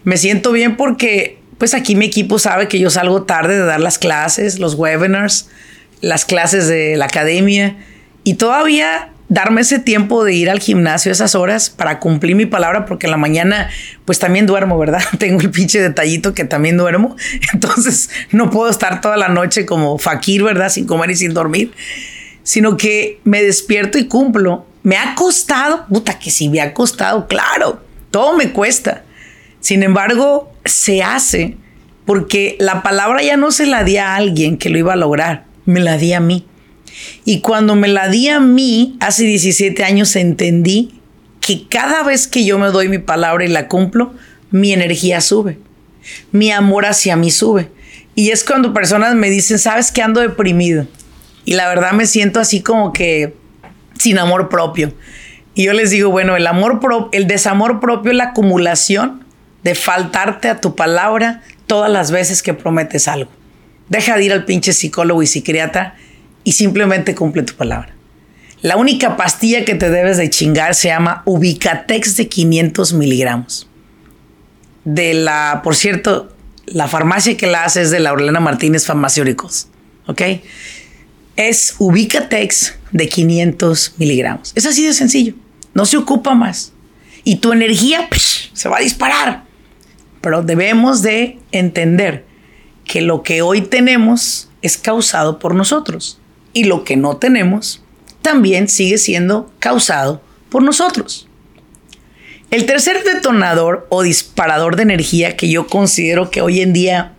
Me 0.04 0.16
siento 0.16 0.52
bien 0.52 0.76
porque, 0.76 1.38
pues 1.58 1.74
aquí 1.74 1.96
mi 1.96 2.06
equipo 2.06 2.38
sabe 2.38 2.68
que 2.68 2.78
yo 2.78 2.90
salgo 2.90 3.24
tarde 3.24 3.54
de 3.54 3.64
dar 3.64 3.80
las 3.80 3.98
clases, 3.98 4.58
los 4.58 4.74
webinars, 4.74 5.48
las 6.04 6.24
clases 6.24 6.68
de 6.68 6.96
la 6.96 7.06
academia. 7.06 7.76
Y 8.22 8.34
todavía 8.34 9.10
darme 9.28 9.62
ese 9.62 9.78
tiempo 9.78 10.22
de 10.22 10.34
ir 10.34 10.50
al 10.50 10.60
gimnasio 10.60 11.10
esas 11.10 11.34
horas 11.34 11.70
para 11.70 11.98
cumplir 11.98 12.36
mi 12.36 12.46
palabra, 12.46 12.84
porque 12.84 13.08
la 13.08 13.16
mañana 13.16 13.70
pues 14.04 14.18
también 14.18 14.46
duermo, 14.46 14.78
¿verdad? 14.78 15.02
Tengo 15.18 15.40
el 15.40 15.50
pinche 15.50 15.80
detallito 15.80 16.34
que 16.34 16.44
también 16.44 16.76
duermo, 16.76 17.16
entonces 17.52 18.10
no 18.30 18.50
puedo 18.50 18.70
estar 18.70 19.00
toda 19.00 19.16
la 19.16 19.28
noche 19.28 19.66
como 19.66 19.98
fakir, 19.98 20.42
¿verdad? 20.42 20.68
Sin 20.68 20.86
comer 20.86 21.10
y 21.10 21.16
sin 21.16 21.34
dormir, 21.34 21.72
sino 22.42 22.76
que 22.76 23.20
me 23.24 23.42
despierto 23.42 23.98
y 23.98 24.06
cumplo. 24.06 24.66
Me 24.82 24.98
ha 24.98 25.14
costado, 25.14 25.86
puta 25.86 26.18
que 26.18 26.30
sí 26.30 26.50
me 26.50 26.60
ha 26.60 26.74
costado, 26.74 27.26
claro, 27.26 27.82
todo 28.10 28.36
me 28.36 28.52
cuesta. 28.52 29.04
Sin 29.60 29.82
embargo, 29.82 30.52
se 30.66 31.02
hace 31.02 31.56
porque 32.04 32.56
la 32.60 32.82
palabra 32.82 33.22
ya 33.22 33.38
no 33.38 33.50
se 33.50 33.64
la 33.64 33.82
di 33.82 33.96
a 33.96 34.14
alguien 34.14 34.58
que 34.58 34.68
lo 34.68 34.76
iba 34.78 34.92
a 34.92 34.96
lograr, 34.96 35.44
me 35.66 35.80
la 35.80 35.96
di 35.96 36.12
a 36.12 36.20
mí. 36.20 36.46
Y 37.24 37.40
cuando 37.40 37.74
me 37.74 37.88
la 37.88 38.08
di 38.08 38.28
a 38.28 38.40
mí, 38.40 38.96
hace 39.00 39.24
17 39.24 39.82
años, 39.84 40.14
entendí 40.16 41.00
que 41.40 41.66
cada 41.68 42.02
vez 42.02 42.26
que 42.26 42.44
yo 42.44 42.58
me 42.58 42.68
doy 42.68 42.88
mi 42.88 42.98
palabra 42.98 43.44
y 43.44 43.48
la 43.48 43.68
cumplo, 43.68 44.14
mi 44.50 44.72
energía 44.72 45.20
sube. 45.20 45.58
Mi 46.32 46.50
amor 46.50 46.86
hacia 46.86 47.16
mí 47.16 47.30
sube. 47.30 47.68
Y 48.14 48.30
es 48.30 48.44
cuando 48.44 48.72
personas 48.72 49.14
me 49.14 49.30
dicen, 49.30 49.58
sabes 49.58 49.90
que 49.90 50.02
ando 50.02 50.20
deprimido. 50.20 50.86
Y 51.44 51.54
la 51.54 51.68
verdad 51.68 51.92
me 51.92 52.06
siento 52.06 52.40
así 52.40 52.62
como 52.62 52.92
que 52.92 53.34
sin 53.98 54.18
amor 54.18 54.48
propio. 54.48 54.94
Y 55.54 55.64
yo 55.64 55.72
les 55.72 55.90
digo, 55.90 56.10
bueno, 56.10 56.36
el 56.36 56.46
amor 56.46 56.80
propio, 56.80 57.08
el 57.12 57.26
desamor 57.26 57.80
propio 57.80 58.12
es 58.12 58.16
la 58.16 58.24
acumulación 58.24 59.24
de 59.62 59.74
faltarte 59.74 60.48
a 60.48 60.60
tu 60.60 60.74
palabra 60.76 61.42
todas 61.66 61.90
las 61.90 62.10
veces 62.10 62.42
que 62.42 62.54
prometes 62.54 63.08
algo. 63.08 63.30
Deja 63.88 64.16
de 64.16 64.24
ir 64.24 64.32
al 64.32 64.44
pinche 64.44 64.72
psicólogo 64.72 65.22
y 65.22 65.26
psiquiatra 65.26 65.96
y 66.42 66.52
simplemente 66.52 67.14
cumple 67.14 67.42
tu 67.42 67.54
palabra. 67.54 67.94
La 68.62 68.76
única 68.76 69.16
pastilla 69.16 69.64
que 69.64 69.74
te 69.74 69.90
debes 69.90 70.16
de 70.16 70.30
chingar 70.30 70.74
se 70.74 70.88
llama 70.88 71.22
Ubicatex 71.26 72.16
de 72.16 72.28
500 72.28 72.94
miligramos. 72.94 73.68
De 74.84 75.12
la, 75.12 75.60
por 75.62 75.76
cierto, 75.76 76.34
la 76.66 76.88
farmacia 76.88 77.36
que 77.36 77.46
la 77.46 77.64
hace 77.64 77.82
es 77.82 77.90
de 77.90 78.00
la 78.00 78.12
Orlena 78.12 78.40
Martínez 78.40 78.86
Farmacéuticos. 78.86 79.68
¿Ok? 80.06 80.22
Es 81.36 81.74
Ubicatex 81.78 82.76
de 82.92 83.08
500 83.08 83.94
miligramos. 83.98 84.52
Es 84.54 84.64
así 84.64 84.86
de 84.86 84.94
sencillo. 84.94 85.34
No 85.74 85.84
se 85.84 85.98
ocupa 85.98 86.34
más. 86.34 86.72
Y 87.22 87.36
tu 87.36 87.52
energía 87.52 88.08
se 88.52 88.68
va 88.68 88.78
a 88.78 88.80
disparar. 88.80 89.44
Pero 90.20 90.42
debemos 90.42 91.02
de 91.02 91.38
entender 91.52 92.24
que 92.84 93.00
lo 93.00 93.22
que 93.22 93.42
hoy 93.42 93.62
tenemos 93.62 94.48
es 94.62 94.78
causado 94.78 95.38
por 95.38 95.54
nosotros 95.54 96.18
y 96.52 96.64
lo 96.64 96.84
que 96.84 96.96
no 96.96 97.16
tenemos 97.16 97.82
también 98.22 98.68
sigue 98.68 98.98
siendo 98.98 99.52
causado 99.58 100.22
por 100.48 100.62
nosotros. 100.62 101.28
El 102.50 102.66
tercer 102.66 103.02
detonador 103.04 103.86
o 103.90 104.02
disparador 104.02 104.76
de 104.76 104.84
energía 104.84 105.36
que 105.36 105.48
yo 105.48 105.66
considero 105.66 106.30
que 106.30 106.40
hoy 106.40 106.60
en 106.60 106.72
día 106.72 107.12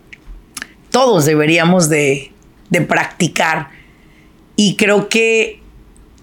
todos 0.90 1.26
deberíamos 1.26 1.88
de, 1.88 2.32
practicar 2.88 3.68
y 4.56 4.76
creo 4.76 5.08
que 5.08 5.60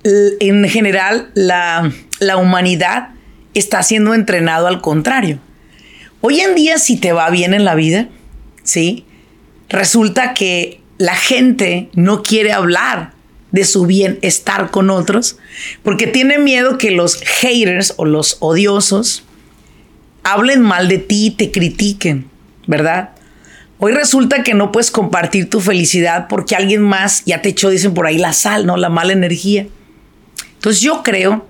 en 0.03 0.67
general 0.67 1.32
la, 1.36 1.91
la 2.19 2.38
humanidad 2.38 3.10
está 3.53 3.84
siendo 3.84 4.13
entrenado 4.13 4.67
al 4.67 4.82
contrario. 4.82 5.39
Hoy 6.21 6.39
en 6.39 6.56
día 6.56 6.77
si 6.79 6.97
te 6.97 7.13
va 7.13 7.29
bien 7.29 7.53
en 7.53 7.65
la 7.65 7.75
vida, 7.75 8.08
¿sí? 8.63 9.06
Resulta 9.73 10.36
que 10.36 10.81
la 10.99 11.15
gente 11.15 11.89
no 11.93 12.21
quiere 12.21 12.53
hablar 12.53 13.13
de 13.51 13.65
su 13.65 13.88
bienestar 13.88 14.69
con 14.69 14.91
otros 14.91 15.38
porque 15.81 16.05
tiene 16.05 16.38
miedo 16.38 16.77
que 16.77 16.91
los 16.91 17.19
haters 17.21 17.95
o 17.97 18.05
los 18.05 18.38
odiosos 18.39 19.23
hablen 20.21 20.62
mal 20.62 20.88
de 20.88 20.99
ti 20.99 21.25
y 21.25 21.31
te 21.31 21.49
critiquen, 21.49 22.29
¿verdad? 22.67 23.15
Hoy 23.79 23.93
resulta 23.93 24.43
que 24.43 24.53
no 24.53 24.71
puedes 24.71 24.91
compartir 24.91 25.49
tu 25.49 25.59
felicidad 25.59 26.27
porque 26.29 26.55
alguien 26.55 26.83
más 26.83 27.25
ya 27.25 27.41
te 27.41 27.49
echó, 27.49 27.71
dicen 27.71 27.95
por 27.95 28.05
ahí, 28.05 28.19
la 28.19 28.33
sal, 28.33 28.67
¿no? 28.67 28.77
La 28.77 28.89
mala 28.89 29.13
energía. 29.13 29.65
Entonces 30.53 30.83
yo 30.83 31.01
creo 31.01 31.47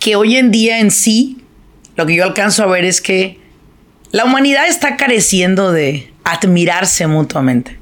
que 0.00 0.16
hoy 0.16 0.34
en 0.34 0.50
día 0.50 0.80
en 0.80 0.90
sí, 0.90 1.38
lo 1.94 2.04
que 2.04 2.16
yo 2.16 2.24
alcanzo 2.24 2.64
a 2.64 2.66
ver 2.66 2.84
es 2.84 3.00
que 3.00 3.38
la 4.10 4.24
humanidad 4.24 4.66
está 4.66 4.96
careciendo 4.96 5.70
de 5.70 6.12
admirarse 6.32 7.06
mutuamente 7.06 7.78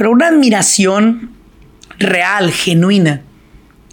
pero 0.00 0.12
una 0.12 0.28
admiración 0.28 1.36
real, 1.98 2.50
genuina. 2.52 3.20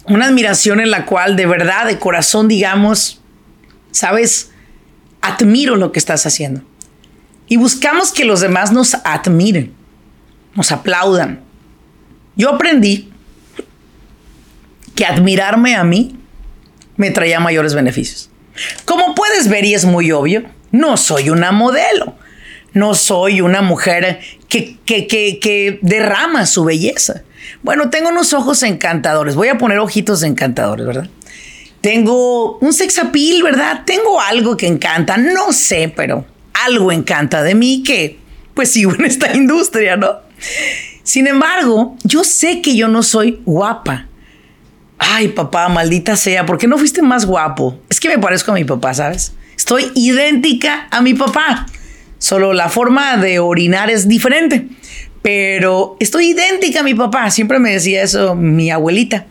Una 0.06 0.24
admiración 0.24 0.80
en 0.80 0.90
la 0.90 1.04
cual 1.04 1.36
de 1.36 1.44
verdad, 1.44 1.84
de 1.84 1.98
corazón, 1.98 2.48
digamos, 2.48 3.20
sabes, 3.90 4.50
admiro 5.20 5.76
lo 5.76 5.92
que 5.92 5.98
estás 5.98 6.24
haciendo. 6.24 6.62
Y 7.46 7.58
buscamos 7.58 8.10
que 8.10 8.24
los 8.24 8.40
demás 8.40 8.72
nos 8.72 8.94
admiren, 8.94 9.74
nos 10.54 10.72
aplaudan. 10.72 11.40
Yo 12.36 12.54
aprendí 12.54 13.12
que 14.94 15.04
admirarme 15.04 15.76
a 15.76 15.84
mí 15.84 16.18
me 16.96 17.10
traía 17.10 17.38
mayores 17.38 17.74
beneficios. 17.74 18.30
Como 18.86 19.14
puedes 19.14 19.48
ver 19.48 19.66
y 19.66 19.74
es 19.74 19.84
muy 19.84 20.10
obvio, 20.10 20.44
no 20.70 20.96
soy 20.96 21.28
una 21.28 21.52
modelo 21.52 22.16
no 22.78 22.94
soy 22.94 23.40
una 23.40 23.60
mujer 23.60 24.20
que, 24.48 24.78
que, 24.86 25.78
derrama 25.82 26.46
su 26.46 26.64
belleza. 26.64 27.22
Bueno, 27.62 27.90
tengo 27.90 28.10
unos 28.10 28.32
ojos 28.32 28.62
encantadores. 28.62 29.34
Voy 29.34 29.48
a 29.48 29.58
poner 29.58 29.78
ojitos 29.78 30.22
encantadores, 30.22 30.86
¿verdad? 30.86 31.08
Tengo 31.80 32.58
un 32.58 32.72
sex 32.72 32.98
appeal, 32.98 33.42
¿verdad? 33.42 33.82
Tengo 33.84 34.20
algo 34.20 34.56
que 34.56 34.66
encanta. 34.66 35.16
No 35.16 35.52
sé, 35.52 35.92
pero 35.94 36.24
algo 36.66 36.92
encanta 36.92 37.42
de 37.42 37.54
mí 37.54 37.82
que, 37.84 38.18
pues 38.54 38.70
sigo 38.70 38.94
en 38.94 39.04
esta 39.04 39.36
industria, 39.36 39.96
¿no? 39.96 40.20
Sin 41.02 41.26
embargo, 41.26 41.96
yo 42.04 42.22
sé 42.22 42.60
que 42.62 42.76
yo 42.76 42.86
no 42.86 43.02
soy 43.02 43.40
guapa. 43.44 44.06
Ay, 44.98 45.28
papá, 45.28 45.68
maldita 45.68 46.16
sea, 46.16 46.46
¿por 46.46 46.58
qué 46.58 46.66
no 46.66 46.78
fuiste 46.78 47.02
más 47.02 47.24
guapo? 47.24 47.80
Es 47.88 47.98
que 47.98 48.08
me 48.08 48.18
parezco 48.18 48.52
a 48.52 48.54
mi 48.54 48.64
papá, 48.64 48.94
¿sabes? 48.94 49.32
Estoy 49.56 49.90
idéntica 49.94 50.86
a 50.90 51.00
mi 51.00 51.14
papá. 51.14 51.66
Solo 52.18 52.52
la 52.52 52.68
forma 52.68 53.16
de 53.16 53.38
orinar 53.38 53.90
es 53.90 54.08
diferente. 54.08 54.68
Pero 55.22 55.96
estoy 56.00 56.30
idéntica 56.30 56.80
a 56.80 56.82
mi 56.82 56.94
papá. 56.94 57.30
Siempre 57.30 57.58
me 57.58 57.72
decía 57.72 58.02
eso 58.02 58.34
mi 58.34 58.70
abuelita. 58.70 59.26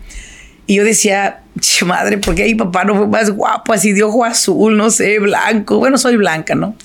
Y 0.65 0.75
yo 0.75 0.83
decía, 0.83 1.43
madre, 1.85 2.17
¿por 2.17 2.35
qué 2.35 2.43
mi 2.43 2.55
papá 2.55 2.83
no 2.83 2.95
fue 2.95 3.07
más 3.07 3.31
guapo? 3.31 3.71
Así 3.71 3.93
de 3.93 4.03
ojo 4.03 4.25
azul, 4.25 4.75
no 4.75 4.89
sé, 4.89 5.17
blanco. 5.19 5.79
Bueno, 5.79 5.97
soy 5.97 6.17
blanca, 6.17 6.55
¿no? 6.55 6.75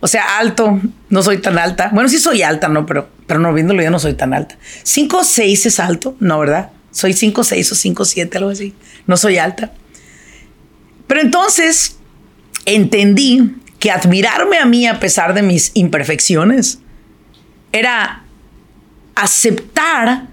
O 0.00 0.06
sea, 0.06 0.38
alto, 0.38 0.78
no 1.08 1.22
soy 1.22 1.38
tan 1.38 1.58
alta. 1.58 1.90
Bueno, 1.94 2.10
sí 2.10 2.18
soy 2.18 2.42
alta, 2.42 2.68
¿no? 2.68 2.84
Pero, 2.84 3.08
pero 3.26 3.40
no 3.40 3.54
viéndolo 3.54 3.82
yo 3.82 3.90
no 3.90 3.98
soy 3.98 4.14
tan 4.14 4.34
alta. 4.34 4.58
5 4.82 5.24
6 5.24 5.66
es 5.66 5.80
alto, 5.80 6.14
¿no, 6.20 6.38
verdad? 6.38 6.70
Soy 6.90 7.14
5 7.14 7.42
6 7.42 7.72
o 7.72 7.74
5 7.74 8.04
7, 8.04 8.38
algo 8.38 8.50
así. 8.50 8.74
No 9.06 9.16
soy 9.16 9.38
alta. 9.38 9.72
Pero 11.06 11.22
entonces 11.22 11.96
entendí 12.66 13.54
que 13.82 13.90
admirarme 13.90 14.58
a 14.58 14.64
mí 14.64 14.86
a 14.86 15.00
pesar 15.00 15.34
de 15.34 15.42
mis 15.42 15.72
imperfecciones 15.74 16.78
era 17.72 18.22
aceptar 19.16 20.28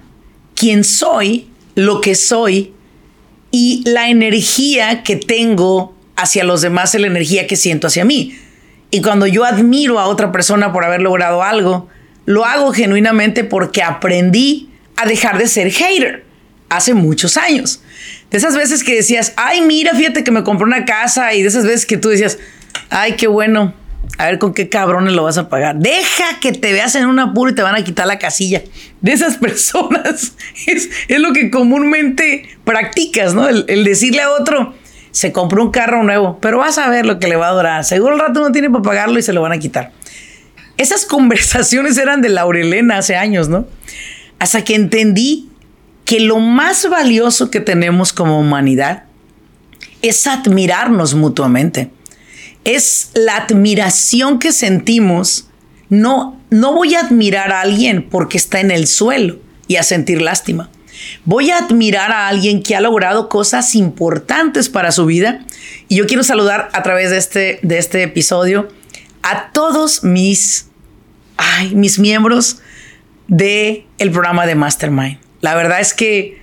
quién 0.53 0.83
soy, 0.83 1.49
lo 1.73 1.99
que 1.99 2.13
soy 2.13 2.75
y 3.49 3.81
la 3.87 4.09
energía 4.09 5.01
que 5.01 5.15
tengo 5.15 5.97
hacia 6.15 6.43
los 6.43 6.61
demás 6.61 6.93
la 6.93 7.07
energía 7.07 7.47
que 7.47 7.55
siento 7.55 7.87
hacia 7.87 8.05
mí. 8.05 8.37
Y 8.91 9.01
cuando 9.01 9.25
yo 9.25 9.45
admiro 9.45 9.97
a 9.97 10.05
otra 10.05 10.31
persona 10.31 10.71
por 10.71 10.85
haber 10.85 11.01
logrado 11.01 11.41
algo, 11.41 11.87
lo 12.27 12.45
hago 12.45 12.71
genuinamente 12.71 13.43
porque 13.43 13.81
aprendí 13.81 14.69
a 14.95 15.07
dejar 15.07 15.39
de 15.39 15.47
ser 15.47 15.71
hater 15.71 16.23
hace 16.69 16.93
muchos 16.93 17.35
años. 17.35 17.81
De 18.29 18.37
esas 18.37 18.55
veces 18.55 18.83
que 18.83 18.93
decías, 18.93 19.33
ay, 19.37 19.61
mira, 19.61 19.95
fíjate 19.95 20.23
que 20.23 20.29
me 20.29 20.43
compré 20.43 20.67
una 20.67 20.85
casa 20.85 21.33
y 21.33 21.41
de 21.41 21.47
esas 21.47 21.65
veces 21.65 21.87
que 21.87 21.97
tú 21.97 22.09
decías, 22.09 22.37
ay, 22.89 23.13
qué 23.13 23.27
bueno, 23.27 23.73
a 24.17 24.25
ver 24.25 24.39
con 24.39 24.53
qué 24.53 24.69
cabrones 24.69 25.13
lo 25.13 25.23
vas 25.23 25.37
a 25.37 25.49
pagar. 25.49 25.77
Deja 25.77 26.39
que 26.41 26.51
te 26.51 26.73
veas 26.73 26.95
en 26.95 27.05
un 27.05 27.19
apuro 27.19 27.51
y 27.51 27.55
te 27.55 27.61
van 27.61 27.75
a 27.75 27.83
quitar 27.83 28.07
la 28.07 28.19
casilla. 28.19 28.61
De 29.01 29.13
esas 29.13 29.37
personas 29.39 30.33
es, 30.67 30.89
lo 31.09 31.33
que 31.33 31.49
comúnmente 31.49 32.49
practicas, 32.63 33.33
¿no? 33.33 33.47
El, 33.47 33.83
decirle 33.83 34.21
a 34.21 34.31
otro, 34.31 34.73
se 35.11 35.31
compró 35.31 35.63
un 35.63 35.71
carro 35.71 36.03
nuevo, 36.03 36.37
pero 36.41 36.59
vas 36.59 36.77
a 36.77 36.89
ver 36.89 37.05
lo 37.05 37.19
que 37.19 37.27
le 37.27 37.35
va 37.35 37.49
a 37.49 37.53
durar. 37.53 37.85
Seguro 37.85 38.15
el 38.15 38.19
rato 38.19 38.41
no 38.41 38.51
tiene 38.51 38.69
para 38.69 38.83
pagarlo 38.83 39.19
y 39.19 39.21
se 39.21 39.33
lo 39.33 39.41
van 39.41 39.53
a 39.53 39.59
quitar. 39.59 39.91
Esas 40.77 41.05
conversaciones 41.05 41.97
eran 41.97 42.21
de 42.21 42.29
Laurelena 42.29 42.97
hace 42.97 43.15
años, 43.15 43.49
¿no? 43.49 43.67
Hasta 44.39 44.63
que 44.63 44.75
entendí 44.75 45.49
que 46.05 46.19
lo 46.19 46.39
más 46.39 46.89
valioso 46.89 47.51
que 47.51 47.59
tenemos 47.59 48.13
como 48.13 48.39
humanidad 48.39 49.03
es 50.01 50.25
admirarnos 50.25 51.13
mutuamente. 51.13 51.91
Es 52.63 53.11
la 53.13 53.37
admiración 53.37 54.39
que 54.39 54.51
sentimos. 54.51 55.47
No, 55.89 56.39
no 56.49 56.73
voy 56.73 56.95
a 56.95 57.01
admirar 57.01 57.51
a 57.51 57.61
alguien 57.61 58.07
porque 58.09 58.37
está 58.37 58.59
en 58.59 58.71
el 58.71 58.87
suelo 58.87 59.39
y 59.67 59.77
a 59.77 59.83
sentir 59.83 60.21
lástima. 60.21 60.69
Voy 61.25 61.49
a 61.49 61.57
admirar 61.57 62.11
a 62.11 62.27
alguien 62.27 62.61
que 62.61 62.75
ha 62.75 62.81
logrado 62.81 63.29
cosas 63.29 63.75
importantes 63.75 64.69
para 64.69 64.91
su 64.91 65.05
vida. 65.05 65.45
Y 65.87 65.95
yo 65.95 66.07
quiero 66.07 66.23
saludar 66.23 66.69
a 66.73 66.83
través 66.83 67.11
de 67.11 67.17
este, 67.17 67.59
de 67.61 67.77
este 67.77 68.03
episodio 68.03 68.67
a 69.21 69.51
todos 69.51 70.03
mis 70.03 70.69
ay, 71.39 71.73
mis 71.73 71.99
miembros 71.99 72.59
del 73.27 73.85
el 73.97 74.11
programa 74.11 74.45
de 74.45 74.55
Mastermind. 74.55 75.19
La 75.41 75.55
verdad 75.55 75.79
es 75.79 75.93
que 75.93 76.39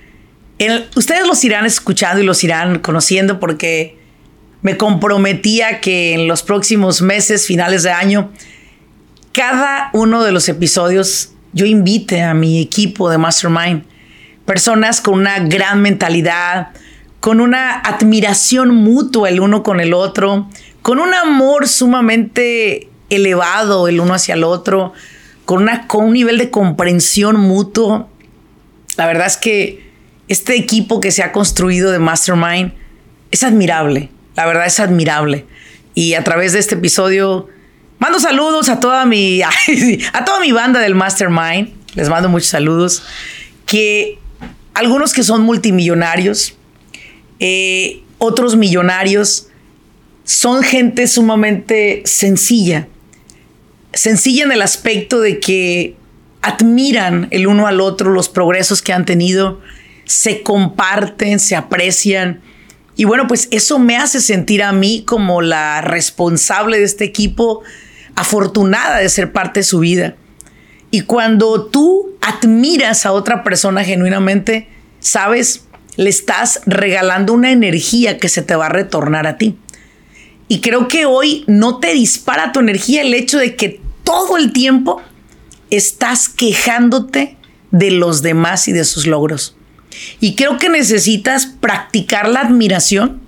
ustedes 0.95 1.27
los 1.27 1.43
irán 1.43 1.65
escuchando 1.65 2.21
y 2.21 2.25
los 2.25 2.43
irán 2.43 2.79
conociendo 2.79 3.39
porque 3.39 3.97
me 4.61 4.77
comprometía 4.77 5.81
que 5.81 6.13
en 6.13 6.27
los 6.27 6.43
próximos 6.43 7.01
meses, 7.01 7.45
finales 7.45 7.83
de 7.83 7.91
año, 7.91 8.31
cada 9.31 9.89
uno 9.93 10.23
de 10.23 10.31
los 10.31 10.49
episodios 10.49 11.33
yo 11.53 11.65
invite 11.65 12.21
a 12.21 12.33
mi 12.33 12.61
equipo 12.61 13.09
de 13.09 13.17
Mastermind, 13.17 13.83
personas 14.45 15.01
con 15.01 15.15
una 15.15 15.39
gran 15.39 15.81
mentalidad, 15.81 16.69
con 17.19 17.41
una 17.41 17.79
admiración 17.79 18.73
mutua 18.73 19.29
el 19.29 19.39
uno 19.39 19.63
con 19.63 19.79
el 19.79 19.93
otro, 19.93 20.47
con 20.81 20.99
un 20.99 21.13
amor 21.13 21.67
sumamente 21.67 22.89
elevado 23.09 23.87
el 23.87 23.99
uno 23.99 24.13
hacia 24.13 24.35
el 24.35 24.43
otro, 24.43 24.93
con, 25.45 25.63
una, 25.63 25.87
con 25.87 26.05
un 26.05 26.13
nivel 26.13 26.37
de 26.37 26.49
comprensión 26.49 27.39
mutuo. 27.39 28.09
La 28.97 29.07
verdad 29.07 29.27
es 29.27 29.37
que 29.37 29.91
este 30.27 30.55
equipo 30.55 30.99
que 30.99 31.11
se 31.11 31.23
ha 31.23 31.31
construido 31.31 31.91
de 31.91 31.99
Mastermind 31.99 32.73
es 33.31 33.43
admirable. 33.43 34.09
La 34.37 34.45
verdad 34.45 34.67
es 34.67 34.79
admirable. 34.79 35.45
Y 35.95 36.13
a 36.13 36.23
través 36.23 36.53
de 36.53 36.59
este 36.59 36.75
episodio 36.75 37.49
mando 37.97 38.19
saludos 38.19 38.69
a 38.69 38.79
toda 38.79 39.05
mi, 39.05 39.41
a 40.13 40.25
toda 40.25 40.39
mi 40.39 40.51
banda 40.51 40.79
del 40.79 40.95
Mastermind. 40.95 41.73
Les 41.95 42.07
mando 42.07 42.29
muchos 42.29 42.49
saludos. 42.49 43.03
Que 43.65 44.19
algunos 44.75 45.11
que 45.11 45.23
son 45.23 45.41
multimillonarios, 45.41 46.55
eh, 47.39 48.03
otros 48.19 48.55
millonarios, 48.55 49.47
son 50.23 50.61
gente 50.61 51.07
sumamente 51.07 52.03
sencilla, 52.05 52.87
sencilla 53.93 54.43
en 54.43 54.51
el 54.51 54.61
aspecto 54.61 55.19
de 55.19 55.39
que 55.39 55.95
admiran 56.43 57.27
el 57.31 57.47
uno 57.47 57.65
al 57.65 57.81
otro 57.81 58.11
los 58.11 58.29
progresos 58.29 58.83
que 58.83 58.93
han 58.93 59.05
tenido, 59.05 59.61
se 60.05 60.43
comparten, 60.43 61.39
se 61.39 61.55
aprecian. 61.55 62.41
Y 62.97 63.05
bueno, 63.05 63.27
pues 63.27 63.47
eso 63.51 63.77
me 63.77 63.95
hace 63.95 64.19
sentir 64.19 64.63
a 64.63 64.73
mí 64.73 65.03
como 65.05 65.41
la 65.41 65.81
responsable 65.81 66.79
de 66.79 66.85
este 66.85 67.05
equipo, 67.05 67.61
afortunada 68.15 68.97
de 68.97 69.07
ser 69.07 69.31
parte 69.31 69.59
de 69.59 69.63
su 69.63 69.79
vida. 69.79 70.15
Y 70.89 71.01
cuando 71.01 71.67
tú 71.67 72.17
admiras 72.21 73.05
a 73.05 73.11
otra 73.11 73.43
persona 73.43 73.83
genuinamente, 73.83 74.67
sabes, 74.99 75.65
le 75.95 76.09
estás 76.09 76.61
regalando 76.65 77.33
una 77.33 77.51
energía 77.51 78.17
que 78.17 78.29
se 78.29 78.41
te 78.41 78.55
va 78.55 78.67
a 78.67 78.69
retornar 78.69 79.27
a 79.27 79.37
ti. 79.37 79.57
Y 80.47 80.61
creo 80.61 80.87
que 80.87 81.05
hoy 81.05 81.43
no 81.45 81.79
te 81.79 81.93
dispara 81.93 82.51
tu 82.51 82.61
energía 82.61 83.01
el 83.01 83.13
hecho 83.13 83.37
de 83.37 83.55
que 83.55 83.79
todo 84.03 84.37
el 84.37 84.53
tiempo 84.53 85.01
estás 85.69 86.29
quejándote 86.29 87.37
de 87.69 87.91
los 87.91 88.21
demás 88.21 88.67
y 88.67 88.71
de 88.71 88.85
sus 88.85 89.05
logros. 89.05 89.56
Y 90.19 90.35
creo 90.35 90.57
que 90.57 90.69
necesitas 90.69 91.45
practicar 91.45 92.27
la 92.27 92.41
admiración 92.41 93.21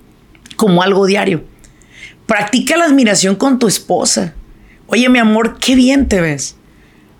como 0.56 0.82
algo 0.82 1.06
diario. 1.06 1.44
Practica 2.26 2.76
la 2.76 2.84
admiración 2.84 3.36
con 3.36 3.58
tu 3.58 3.66
esposa. 3.66 4.34
Oye, 4.86 5.08
mi 5.08 5.18
amor, 5.18 5.58
qué 5.58 5.74
bien 5.74 6.08
te 6.08 6.20
ves. 6.20 6.56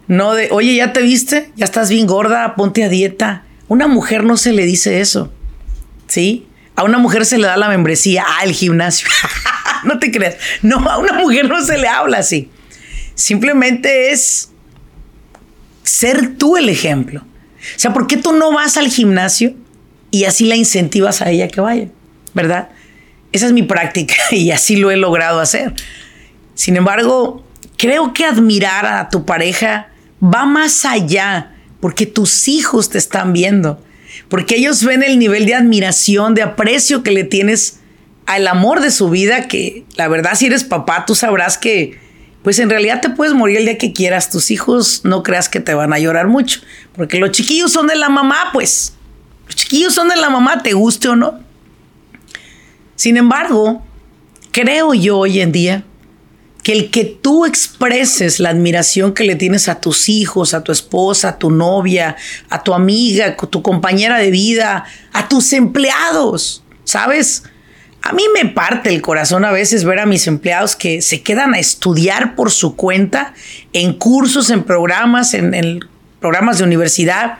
No 0.08 0.34
de, 0.34 0.48
oye, 0.50 0.74
ya 0.74 0.92
te 0.92 1.02
viste, 1.02 1.52
ya 1.56 1.64
estás 1.64 1.88
bien 1.88 2.06
gorda, 2.06 2.54
ponte 2.56 2.84
a 2.84 2.88
dieta. 2.88 3.44
Una 3.68 3.86
mujer 3.86 4.24
no 4.24 4.36
se 4.36 4.52
le 4.52 4.64
dice 4.66 5.00
eso. 5.00 5.32
¿Sí? 6.08 6.46
A 6.74 6.82
una 6.82 6.98
mujer 6.98 7.24
se 7.26 7.38
le 7.38 7.46
da 7.46 7.56
la 7.56 7.68
membresía 7.68 8.24
al 8.40 8.52
gimnasio. 8.52 9.08
no 9.84 9.98
te 9.98 10.10
creas. 10.10 10.36
No, 10.62 10.78
a 10.88 10.98
una 10.98 11.12
mujer 11.12 11.48
no 11.48 11.64
se 11.64 11.78
le 11.78 11.88
habla 11.88 12.18
así. 12.18 12.50
Simplemente 13.14 14.10
es 14.10 14.50
ser 15.82 16.36
tú 16.36 16.56
el 16.56 16.68
ejemplo. 16.68 17.24
O 17.77 17.79
sea, 17.79 17.92
¿por 17.92 18.07
qué 18.07 18.16
tú 18.16 18.33
no 18.33 18.53
vas 18.53 18.77
al 18.77 18.88
gimnasio 18.88 19.55
y 20.11 20.25
así 20.25 20.46
la 20.46 20.57
incentivas 20.57 21.23
a 21.23 21.31
ella 21.31 21.49
que 21.49 21.61
vaya? 21.61 21.88
¿Verdad? 22.35 22.70
Esa 23.33 23.46
es 23.46 23.53
mi 23.53 23.62
práctica 23.62 24.14
y 24.31 24.51
así 24.51 24.77
lo 24.77 24.90
he 24.90 24.96
logrado 24.96 25.40
hacer. 25.40 25.75
Sin 26.55 26.77
embargo, 26.77 27.44
creo 27.77 28.12
que 28.12 28.25
admirar 28.25 28.87
a 28.87 29.09
tu 29.09 29.25
pareja 29.25 29.88
va 30.23 30.44
más 30.46 30.85
allá 30.85 31.57
porque 31.81 32.07
tus 32.07 32.49
hijos 32.49 32.90
te 32.90 32.99
están 32.99 33.33
viendo, 33.33 33.83
porque 34.29 34.57
ellos 34.57 34.85
ven 34.85 35.03
el 35.03 35.18
nivel 35.18 35.46
de 35.46 35.55
admiración, 35.55 36.35
de 36.35 36.42
aprecio 36.42 37.03
que 37.03 37.11
le 37.11 37.25
tienes 37.25 37.81
al 38.27 38.46
amor 38.46 38.81
de 38.81 38.90
su 38.90 39.09
vida, 39.09 39.49
que 39.49 39.85
la 39.96 40.09
verdad 40.09 40.35
si 40.35 40.46
eres 40.46 40.62
papá, 40.62 41.05
tú 41.07 41.14
sabrás 41.14 41.57
que 41.57 41.99
pues 42.42 42.59
en 42.59 42.70
realidad 42.70 43.00
te 43.00 43.11
puedes 43.11 43.35
morir 43.35 43.59
el 43.59 43.64
día 43.66 43.79
que 43.79 43.92
quieras. 43.92 44.31
Tus 44.31 44.50
hijos 44.50 45.03
no 45.05 45.22
creas 45.22 45.48
que 45.48 45.61
te 45.61 45.74
van 45.74 45.92
a 45.92 45.98
llorar 45.98 46.26
mucho, 46.26 46.61
porque 46.94 47.18
los 47.18 47.33
chiquillos 47.33 47.72
son 47.72 47.87
de 47.87 47.96
la 47.96 48.09
mamá, 48.09 48.50
pues. 48.53 48.94
Los 49.46 49.57
chiquillos 49.57 49.94
son 49.94 50.09
de 50.09 50.16
la 50.16 50.31
mamá, 50.31 50.62
te 50.62 50.72
guste 50.72 51.09
o 51.09 51.16
no. 51.16 51.40
Sin 52.96 53.16
embargo, 53.16 53.83
creo 54.53 54.94
yo 54.94 55.18
hoy 55.18 55.40
en 55.40 55.53
día 55.53 55.85
que 56.62 56.72
el 56.72 56.90
que 56.90 57.05
tú 57.05 57.46
expreses 57.46 58.38
la 58.40 58.50
admiración 58.50 59.14
que 59.14 59.24
le 59.24 59.35
tienes 59.35 59.68
a 59.68 59.81
tus 59.81 60.09
hijos, 60.09 60.53
a 60.55 60.62
tu 60.62 60.72
esposa, 60.72 61.31
a 61.31 61.38
tu 61.38 61.50
novia, 61.50 62.16
a 62.48 62.62
tu 62.62 62.74
amiga, 62.74 63.26
a 63.26 63.46
tu 63.46 63.62
compañera 63.62 64.18
de 64.18 64.31
vida, 64.31 64.85
a 65.12 65.29
tus 65.29 65.53
empleados, 65.53 66.62
¿sabes? 66.85 67.44
A 68.11 68.12
mí 68.12 68.25
me 68.35 68.51
parte 68.51 68.88
el 68.88 69.03
corazón 69.03 69.44
a 69.44 69.53
veces 69.53 69.85
ver 69.85 70.01
a 70.01 70.05
mis 70.05 70.27
empleados 70.27 70.75
que 70.75 71.01
se 71.01 71.23
quedan 71.23 71.55
a 71.55 71.61
estudiar 71.61 72.35
por 72.35 72.51
su 72.51 72.75
cuenta 72.75 73.35
en 73.73 73.92
cursos, 73.92 74.51
en 74.51 74.64
programas, 74.64 75.33
en, 75.33 75.79
programas 76.18 76.59
de 76.59 76.64
universidad. 76.64 77.38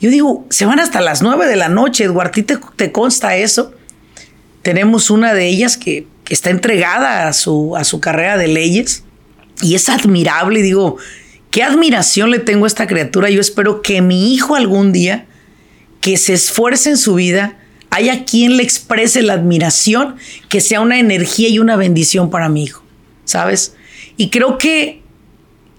Yo 0.00 0.10
digo, 0.10 0.44
se 0.50 0.66
van 0.66 0.80
hasta 0.80 1.00
las 1.00 1.22
nueve 1.22 1.46
de 1.46 1.54
la 1.54 1.68
noche, 1.68 2.02
Eduardo, 2.02 2.32
¿te, 2.32 2.58
te 2.74 2.90
consta 2.90 3.36
eso? 3.36 3.72
Tenemos 4.62 5.10
una 5.10 5.32
de 5.32 5.46
ellas 5.46 5.76
que, 5.76 6.08
que 6.24 6.34
está 6.34 6.50
entregada 6.50 7.28
a 7.28 7.32
su, 7.32 7.76
a 7.76 7.84
su 7.84 8.00
carrera 8.00 8.36
de 8.36 8.48
leyes 8.48 9.04
y 9.62 9.76
es 9.76 9.88
admirable. 9.88 10.60
Digo, 10.62 10.96
qué 11.52 11.62
admiración 11.62 12.32
le 12.32 12.40
tengo 12.40 12.64
a 12.64 12.66
esta 12.66 12.88
criatura. 12.88 13.30
Yo 13.30 13.40
espero 13.40 13.80
que 13.80 14.02
mi 14.02 14.34
hijo 14.34 14.56
algún 14.56 14.90
día, 14.90 15.26
que 16.00 16.16
se 16.16 16.32
esfuerce 16.32 16.90
en 16.90 16.96
su 16.96 17.14
vida, 17.14 17.59
haya 17.90 18.24
quien 18.24 18.56
le 18.56 18.62
exprese 18.62 19.22
la 19.22 19.34
admiración, 19.34 20.16
que 20.48 20.60
sea 20.60 20.80
una 20.80 20.98
energía 20.98 21.48
y 21.48 21.58
una 21.58 21.76
bendición 21.76 22.30
para 22.30 22.48
mi 22.48 22.64
hijo, 22.64 22.82
¿sabes? 23.24 23.74
Y 24.16 24.30
creo 24.30 24.58
que, 24.58 25.02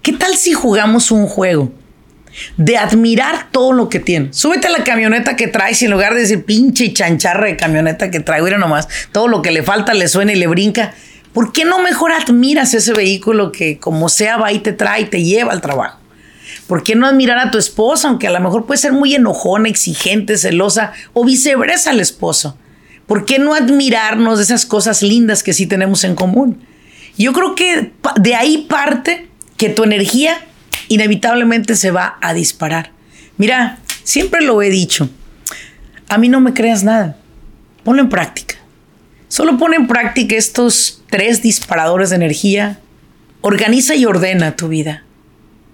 ¿qué 0.01 0.13
tal 0.13 0.35
si 0.35 0.53
jugamos 0.53 1.11
un 1.11 1.27
juego? 1.27 1.71
De 2.57 2.77
admirar 2.77 3.49
todo 3.51 3.73
lo 3.73 3.89
que 3.89 3.99
tiene. 3.99 4.29
Súbete 4.31 4.67
a 4.67 4.71
la 4.71 4.83
camioneta 4.83 5.35
que 5.35 5.47
traes 5.47 5.81
y 5.81 5.85
en 5.85 5.91
lugar 5.91 6.13
de 6.13 6.21
decir 6.21 6.45
pinche 6.45 6.93
chancharra 6.93 7.47
de 7.47 7.57
camioneta 7.57 8.09
que 8.09 8.19
trae, 8.19 8.41
mira 8.41 8.57
nomás, 8.57 8.87
todo 9.11 9.27
lo 9.27 9.41
que 9.41 9.51
le 9.51 9.63
falta 9.63 9.93
le 9.93 10.07
suena 10.07 10.31
y 10.31 10.35
le 10.35 10.47
brinca. 10.47 10.93
¿Por 11.33 11.53
qué 11.53 11.65
no 11.65 11.79
mejor 11.79 12.11
admiras 12.11 12.73
ese 12.73 12.93
vehículo 12.93 13.51
que 13.51 13.79
como 13.79 14.09
sea 14.09 14.37
va 14.37 14.51
y 14.51 14.59
te 14.59 14.73
trae 14.73 15.01
y 15.01 15.05
te 15.05 15.23
lleva 15.23 15.51
al 15.51 15.61
trabajo? 15.61 16.00
¿Por 16.71 16.83
qué 16.83 16.95
no 16.95 17.05
admirar 17.05 17.37
a 17.37 17.51
tu 17.51 17.57
esposa, 17.57 18.07
aunque 18.07 18.27
a 18.27 18.31
lo 18.31 18.39
mejor 18.39 18.65
puede 18.65 18.77
ser 18.77 18.93
muy 18.93 19.13
enojona, 19.13 19.67
exigente, 19.67 20.37
celosa 20.37 20.93
o 21.11 21.25
viceversa 21.25 21.89
al 21.89 21.99
esposo? 21.99 22.57
¿Por 23.07 23.25
qué 23.25 23.39
no 23.39 23.55
admirarnos 23.55 24.37
de 24.37 24.45
esas 24.45 24.65
cosas 24.65 25.03
lindas 25.03 25.43
que 25.43 25.51
sí 25.51 25.65
tenemos 25.65 26.05
en 26.05 26.15
común? 26.15 26.65
Yo 27.17 27.33
creo 27.33 27.55
que 27.55 27.91
de 28.21 28.35
ahí 28.35 28.67
parte 28.69 29.27
que 29.57 29.67
tu 29.67 29.83
energía 29.83 30.37
inevitablemente 30.87 31.75
se 31.75 31.91
va 31.91 32.17
a 32.21 32.33
disparar. 32.33 32.91
Mira, 33.35 33.79
siempre 34.05 34.39
lo 34.39 34.61
he 34.61 34.69
dicho, 34.69 35.09
a 36.07 36.17
mí 36.17 36.29
no 36.29 36.39
me 36.39 36.53
creas 36.53 36.85
nada, 36.85 37.17
ponlo 37.83 38.01
en 38.01 38.07
práctica. 38.07 38.55
Solo 39.27 39.57
pone 39.57 39.75
en 39.75 39.87
práctica 39.87 40.37
estos 40.37 41.03
tres 41.09 41.41
disparadores 41.41 42.11
de 42.11 42.15
energía, 42.15 42.79
organiza 43.41 43.93
y 43.93 44.05
ordena 44.05 44.55
tu 44.55 44.69
vida. 44.69 45.03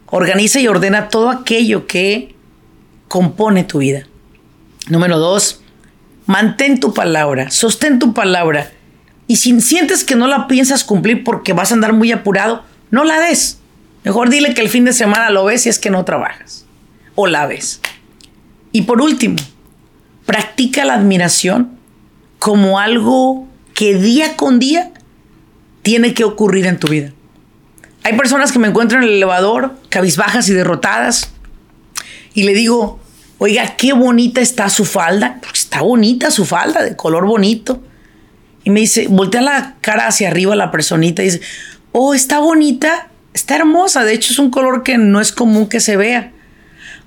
Organiza 0.09 0.59
y 0.59 0.67
ordena 0.67 1.09
todo 1.09 1.29
aquello 1.29 1.85
que 1.85 2.35
compone 3.07 3.63
tu 3.63 3.79
vida. 3.79 4.07
Número 4.87 5.17
dos, 5.17 5.61
mantén 6.25 6.79
tu 6.79 6.93
palabra, 6.93 7.51
sostén 7.51 7.99
tu 7.99 8.13
palabra. 8.13 8.71
Y 9.27 9.37
si 9.37 9.59
sientes 9.59 10.05
que 10.05 10.15
no 10.15 10.27
la 10.27 10.47
piensas 10.47 10.85
cumplir 10.85 11.23
porque 11.23 11.53
vas 11.53 11.71
a 11.71 11.75
andar 11.75 11.93
muy 11.93 12.11
apurado, 12.11 12.63
no 12.89 13.03
la 13.03 13.19
des. 13.19 13.59
Mejor 14.03 14.29
dile 14.29 14.53
que 14.53 14.61
el 14.61 14.69
fin 14.69 14.85
de 14.85 14.93
semana 14.93 15.29
lo 15.29 15.43
ves 15.43 15.63
si 15.63 15.69
es 15.69 15.79
que 15.79 15.89
no 15.89 16.05
trabajas. 16.05 16.65
O 17.15 17.27
la 17.27 17.45
ves. 17.45 17.81
Y 18.71 18.83
por 18.83 19.01
último, 19.01 19.35
practica 20.25 20.85
la 20.85 20.93
admiración 20.93 21.77
como 22.39 22.79
algo 22.79 23.47
que 23.73 23.95
día 23.95 24.37
con 24.37 24.59
día 24.59 24.91
tiene 25.81 26.13
que 26.13 26.23
ocurrir 26.23 26.65
en 26.65 26.79
tu 26.79 26.87
vida. 26.87 27.11
Hay 28.07 28.15
personas 28.15 28.53
que 28.53 28.59
me 28.59 28.69
encuentran 28.69 29.03
en 29.03 29.09
el 29.09 29.15
elevador, 29.15 29.75
cabizbajas 29.89 30.47
y 30.47 30.53
derrotadas, 30.53 31.33
y 32.33 32.43
le 32.43 32.53
digo, 32.53 33.01
oiga, 33.37 33.75
qué 33.75 33.91
bonita 33.91 34.39
está 34.39 34.69
su 34.69 34.85
falda, 34.85 35.39
porque 35.41 35.59
está 35.59 35.81
bonita 35.81 36.31
su 36.31 36.45
falda, 36.45 36.83
de 36.83 36.95
color 36.95 37.25
bonito. 37.25 37.83
Y 38.63 38.69
me 38.69 38.79
dice, 38.79 39.07
voltea 39.09 39.41
la 39.41 39.75
cara 39.81 40.07
hacia 40.07 40.29
arriba 40.29 40.55
la 40.55 40.71
personita 40.71 41.21
y 41.21 41.25
dice, 41.25 41.41
oh, 41.91 42.13
está 42.13 42.39
bonita, 42.39 43.09
está 43.33 43.57
hermosa, 43.57 44.05
de 44.05 44.13
hecho 44.13 44.31
es 44.31 44.39
un 44.39 44.51
color 44.51 44.83
que 44.83 44.97
no 44.97 45.19
es 45.19 45.33
común 45.33 45.67
que 45.67 45.81
se 45.81 45.97
vea. 45.97 46.31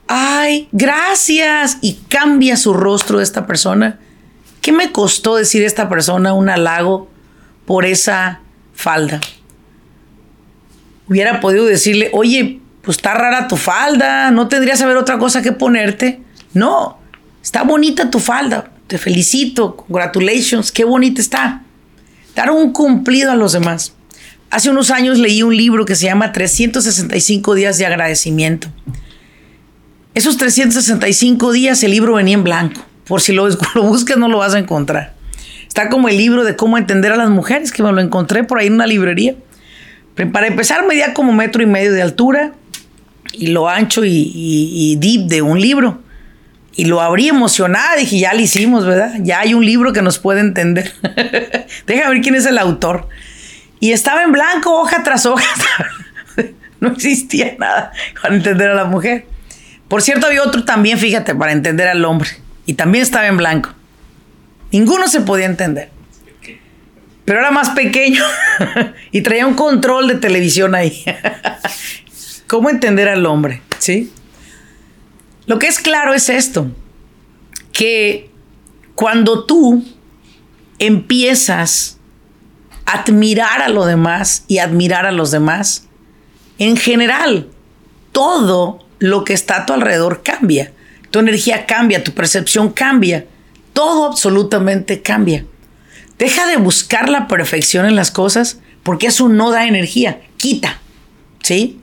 Ay, 0.06 0.68
gracias. 0.70 1.78
Y 1.80 1.94
cambia 2.10 2.58
su 2.58 2.74
rostro 2.74 3.16
de 3.16 3.24
esta 3.24 3.46
persona. 3.46 3.98
¿Qué 4.60 4.70
me 4.72 4.92
costó 4.92 5.36
decir 5.36 5.62
a 5.64 5.66
esta 5.66 5.88
persona 5.88 6.34
un 6.34 6.50
halago 6.50 7.08
por 7.64 7.86
esa 7.86 8.40
falda? 8.74 9.22
Hubiera 11.10 11.40
podido 11.40 11.66
decirle, 11.66 12.08
oye, 12.12 12.60
pues 12.82 12.98
está 12.98 13.14
rara 13.14 13.48
tu 13.48 13.56
falda, 13.56 14.30
no 14.30 14.46
tendrías 14.46 14.78
que 14.78 14.82
saber 14.82 14.96
otra 14.96 15.18
cosa 15.18 15.42
que 15.42 15.50
ponerte. 15.50 16.20
No, 16.54 17.00
está 17.42 17.64
bonita 17.64 18.10
tu 18.10 18.20
falda, 18.20 18.70
te 18.86 18.96
felicito, 18.96 19.74
congratulations, 19.74 20.70
qué 20.70 20.84
bonita 20.84 21.20
está. 21.20 21.64
Dar 22.36 22.52
un 22.52 22.72
cumplido 22.72 23.32
a 23.32 23.34
los 23.34 23.50
demás. 23.50 23.92
Hace 24.50 24.70
unos 24.70 24.92
años 24.92 25.18
leí 25.18 25.42
un 25.42 25.56
libro 25.56 25.84
que 25.84 25.96
se 25.96 26.04
llama 26.04 26.30
365 26.30 27.56
días 27.56 27.76
de 27.76 27.86
agradecimiento. 27.86 28.68
Esos 30.14 30.36
365 30.36 31.50
días 31.50 31.82
el 31.82 31.90
libro 31.90 32.14
venía 32.14 32.34
en 32.34 32.44
blanco. 32.44 32.82
Por 33.08 33.20
si 33.20 33.32
lo, 33.32 33.48
lo 33.74 33.82
buscas 33.82 34.16
no 34.16 34.28
lo 34.28 34.38
vas 34.38 34.54
a 34.54 34.60
encontrar. 34.60 35.16
Está 35.66 35.88
como 35.88 36.08
el 36.08 36.16
libro 36.16 36.44
de 36.44 36.54
cómo 36.54 36.78
entender 36.78 37.10
a 37.10 37.16
las 37.16 37.30
mujeres, 37.30 37.72
que 37.72 37.82
me 37.82 37.90
lo 37.90 38.00
encontré 38.00 38.44
por 38.44 38.60
ahí 38.60 38.68
en 38.68 38.74
una 38.74 38.86
librería. 38.86 39.34
Para 40.32 40.46
empezar, 40.46 40.86
medía 40.86 41.14
como 41.14 41.32
metro 41.32 41.62
y 41.62 41.66
medio 41.66 41.92
de 41.92 42.02
altura 42.02 42.52
y 43.32 43.48
lo 43.48 43.68
ancho 43.68 44.04
y, 44.04 44.32
y 44.34 44.96
deep 44.96 45.28
de 45.28 45.42
un 45.42 45.60
libro. 45.60 46.02
Y 46.74 46.84
lo 46.84 47.00
abrí 47.00 47.28
emocionada, 47.28 47.96
dije, 47.96 48.18
ya 48.18 48.32
lo 48.32 48.40
hicimos, 48.40 48.86
¿verdad? 48.86 49.14
Ya 49.20 49.40
hay 49.40 49.54
un 49.54 49.64
libro 49.64 49.92
que 49.92 50.02
nos 50.02 50.18
puede 50.18 50.40
entender. 50.40 50.92
Déjame 51.86 52.14
ver 52.14 52.22
quién 52.22 52.34
es 52.34 52.46
el 52.46 52.58
autor. 52.58 53.08
Y 53.80 53.92
estaba 53.92 54.22
en 54.22 54.32
blanco, 54.32 54.80
hoja 54.80 55.02
tras 55.02 55.26
hoja. 55.26 55.48
no 56.80 56.88
existía 56.92 57.56
nada 57.58 57.92
para 58.22 58.34
entender 58.34 58.70
a 58.70 58.74
la 58.74 58.84
mujer. 58.84 59.26
Por 59.88 60.02
cierto, 60.02 60.26
había 60.26 60.42
otro 60.42 60.64
también, 60.64 60.98
fíjate, 60.98 61.34
para 61.34 61.52
entender 61.52 61.88
al 61.88 62.04
hombre. 62.04 62.28
Y 62.66 62.74
también 62.74 63.02
estaba 63.02 63.26
en 63.26 63.36
blanco. 63.36 63.70
Ninguno 64.70 65.08
se 65.08 65.20
podía 65.22 65.46
entender. 65.46 65.90
Pero 67.24 67.40
era 67.40 67.50
más 67.50 67.70
pequeño 67.70 68.24
y 69.12 69.20
traía 69.22 69.46
un 69.46 69.54
control 69.54 70.08
de 70.08 70.14
televisión 70.16 70.74
ahí. 70.74 71.04
¿Cómo 72.46 72.70
entender 72.70 73.08
al 73.08 73.24
hombre? 73.26 73.62
¿Sí? 73.78 74.12
Lo 75.46 75.58
que 75.58 75.66
es 75.66 75.78
claro 75.78 76.14
es 76.14 76.28
esto, 76.28 76.70
que 77.72 78.30
cuando 78.94 79.44
tú 79.44 79.84
empiezas 80.78 81.98
admirar 82.86 83.62
a 83.62 83.68
lo 83.68 83.86
demás 83.86 84.44
y 84.48 84.58
admirar 84.58 85.06
a 85.06 85.12
los 85.12 85.30
demás, 85.30 85.86
en 86.58 86.76
general, 86.76 87.48
todo 88.12 88.84
lo 88.98 89.24
que 89.24 89.32
está 89.32 89.58
a 89.58 89.66
tu 89.66 89.72
alrededor 89.72 90.22
cambia. 90.22 90.72
Tu 91.10 91.18
energía 91.18 91.66
cambia, 91.66 92.04
tu 92.04 92.12
percepción 92.12 92.70
cambia, 92.70 93.26
todo 93.72 94.06
absolutamente 94.06 95.02
cambia. 95.02 95.44
Deja 96.20 96.46
de 96.46 96.58
buscar 96.58 97.08
la 97.08 97.26
perfección 97.26 97.86
en 97.86 97.96
las 97.96 98.12
cosas 98.12 98.60
porque 98.84 99.08
eso 99.08 99.28
no 99.28 99.50
da 99.50 99.66
energía, 99.66 100.20
quita. 100.36 100.78
¿Sí? 101.42 101.80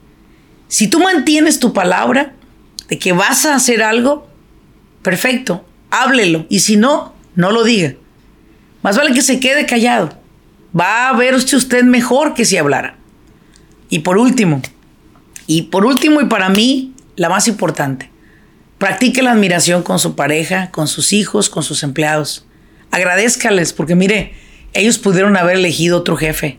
Si 0.69 0.88
tú 0.88 1.00
mantienes 1.02 1.60
tu 1.60 1.73
palabra 1.73 2.34
de 2.88 2.97
que 2.97 3.12
vas 3.12 3.45
a 3.45 3.56
hacer 3.56 3.84
algo, 3.84 4.30
perfecto, 5.02 5.65
háblelo. 5.89 6.45
Y 6.47 6.60
si 6.60 6.78
no, 6.78 7.13
no 7.36 7.52
lo 7.52 7.65
diga. 7.65 7.95
Más 8.82 8.95
vale 8.95 9.13
que 9.13 9.21
se 9.21 9.41
quede 9.41 9.65
callado 9.65 10.17
va 10.78 11.10
a 11.10 11.13
verse 11.13 11.56
usted 11.56 11.84
mejor 11.84 12.34
que 12.34 12.45
si 12.45 12.58
hablara. 12.58 12.97
Y 13.89 14.00
por 14.00 14.17
último, 14.17 14.62
y 15.45 15.63
por 15.63 15.86
último 15.86 16.21
y 16.21 16.26
para 16.26 16.50
mí, 16.50 16.93
la 17.15 17.30
más 17.30 17.47
importante, 17.47 18.12
practique 18.78 19.21
la 19.21 19.32
admiración 19.32 19.82
con 19.82 19.97
su 20.00 20.15
pareja, 20.15 20.71
con 20.71 20.88
sus 20.88 21.13
hijos, 21.13 21.50
con 21.50 21.63
sus 21.63 21.84
empleados. 21.84 22.46
Agradezcales, 22.97 23.73
porque 23.73 23.95
mire, 23.95 24.33
ellos 24.73 24.97
pudieron 24.97 25.38
haber 25.38 25.57
elegido 25.57 25.97
otro 25.97 26.17
jefe, 26.17 26.57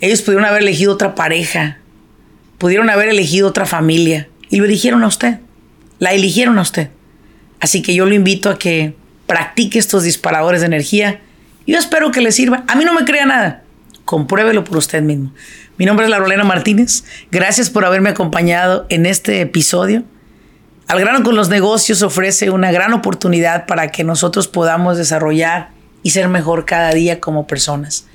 ellos 0.00 0.22
pudieron 0.22 0.44
haber 0.44 0.62
elegido 0.62 0.92
otra 0.92 1.14
pareja, 1.14 1.78
pudieron 2.58 2.88
haber 2.90 3.08
elegido 3.08 3.48
otra 3.48 3.66
familia, 3.66 4.28
y 4.48 4.58
lo 4.58 4.64
eligieron 4.64 5.02
a 5.02 5.08
usted, 5.08 5.38
la 5.98 6.12
eligieron 6.12 6.58
a 6.58 6.62
usted. 6.62 6.90
Así 7.60 7.82
que 7.82 7.94
yo 7.94 8.06
lo 8.06 8.14
invito 8.14 8.50
a 8.50 8.58
que 8.58 8.94
practique 9.26 9.78
estos 9.78 10.04
disparadores 10.04 10.60
de 10.60 10.66
energía 10.66 11.20
yo 11.66 11.78
espero 11.78 12.12
que 12.12 12.20
le 12.20 12.32
sirva. 12.32 12.64
A 12.68 12.76
mí 12.76 12.84
no 12.84 12.94
me 12.94 13.04
crea 13.04 13.26
nada. 13.26 13.64
Compruébelo 14.04 14.62
por 14.62 14.76
usted 14.78 15.02
mismo. 15.02 15.32
Mi 15.78 15.84
nombre 15.84 16.06
es 16.06 16.10
Larolena 16.10 16.44
Martínez. 16.44 17.04
Gracias 17.30 17.70
por 17.70 17.84
haberme 17.84 18.10
acompañado 18.10 18.86
en 18.88 19.04
este 19.04 19.40
episodio. 19.40 20.04
Al 20.88 21.00
grano 21.00 21.24
con 21.24 21.34
los 21.34 21.48
negocios 21.48 22.02
ofrece 22.02 22.50
una 22.50 22.70
gran 22.70 22.92
oportunidad 22.92 23.66
para 23.66 23.88
que 23.88 24.04
nosotros 24.04 24.46
podamos 24.46 24.96
desarrollar 24.96 25.70
y 26.04 26.10
ser 26.10 26.28
mejor 26.28 26.64
cada 26.64 26.92
día 26.92 27.18
como 27.18 27.48
personas. 27.48 28.06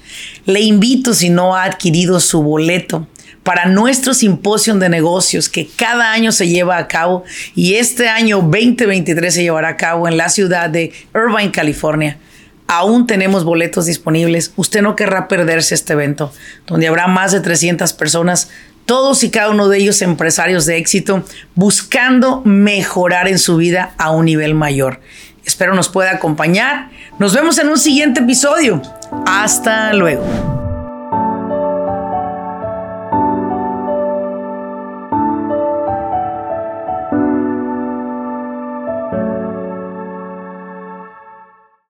Le 0.46 0.62
invito, 0.62 1.14
si 1.14 1.30
no 1.30 1.54
ha 1.54 1.66
adquirido 1.66 2.22
su 2.22 2.42
boleto, 2.42 3.08
para 3.44 3.66
nuestro 3.66 4.14
simposio 4.14 4.74
de 4.76 4.88
negocios 4.88 5.50
que 5.50 5.68
cada 5.68 6.14
año 6.14 6.32
se 6.32 6.48
lleva 6.48 6.78
a 6.78 6.88
cabo 6.88 7.26
y 7.56 7.74
este 7.74 8.08
año 8.08 8.38
2023 8.38 9.34
se 9.34 9.44
llevará 9.44 9.70
a 9.70 9.78
cabo 9.78 10.08
en 10.08 10.16
la 10.16 10.30
ciudad 10.30 10.70
de 10.70 10.94
Irvine, 11.14 11.52
California. 11.52 12.20
Aún 12.68 13.06
tenemos 13.06 13.44
boletos 13.44 13.88
disponibles. 13.88 14.54
Usted 14.56 14.82
no 14.82 14.96
querrá 14.96 15.28
perderse 15.28 15.76
este 15.76 15.92
evento, 15.92 16.32
donde 16.68 16.88
habrá 16.88 17.08
más 17.08 17.34
de 17.34 17.42
300 17.42 17.92
personas, 17.92 18.50
todos 18.86 19.24
y 19.24 19.32
cada 19.32 19.50
uno 19.50 19.70
de 19.70 19.78
ellos 19.78 20.02
empresarios 20.02 20.66
de 20.66 20.78
éxito, 20.78 21.24
buscando 21.56 22.42
mejorar 22.46 23.28
en 23.28 23.40
su 23.40 23.58
vida 23.58 23.94
a 23.98 24.12
un 24.12 24.26
nivel 24.26 24.54
mayor. 24.54 25.00
Espero 25.46 25.74
nos 25.74 25.90
pueda 25.90 26.12
acompañar. 26.12 26.90
Nos 27.20 27.34
vemos 27.34 27.58
en 27.58 27.70
un 27.70 27.78
siguiente 27.78 28.22
episodio. 28.22 28.82
Hasta 29.26 29.94
luego. 29.94 30.61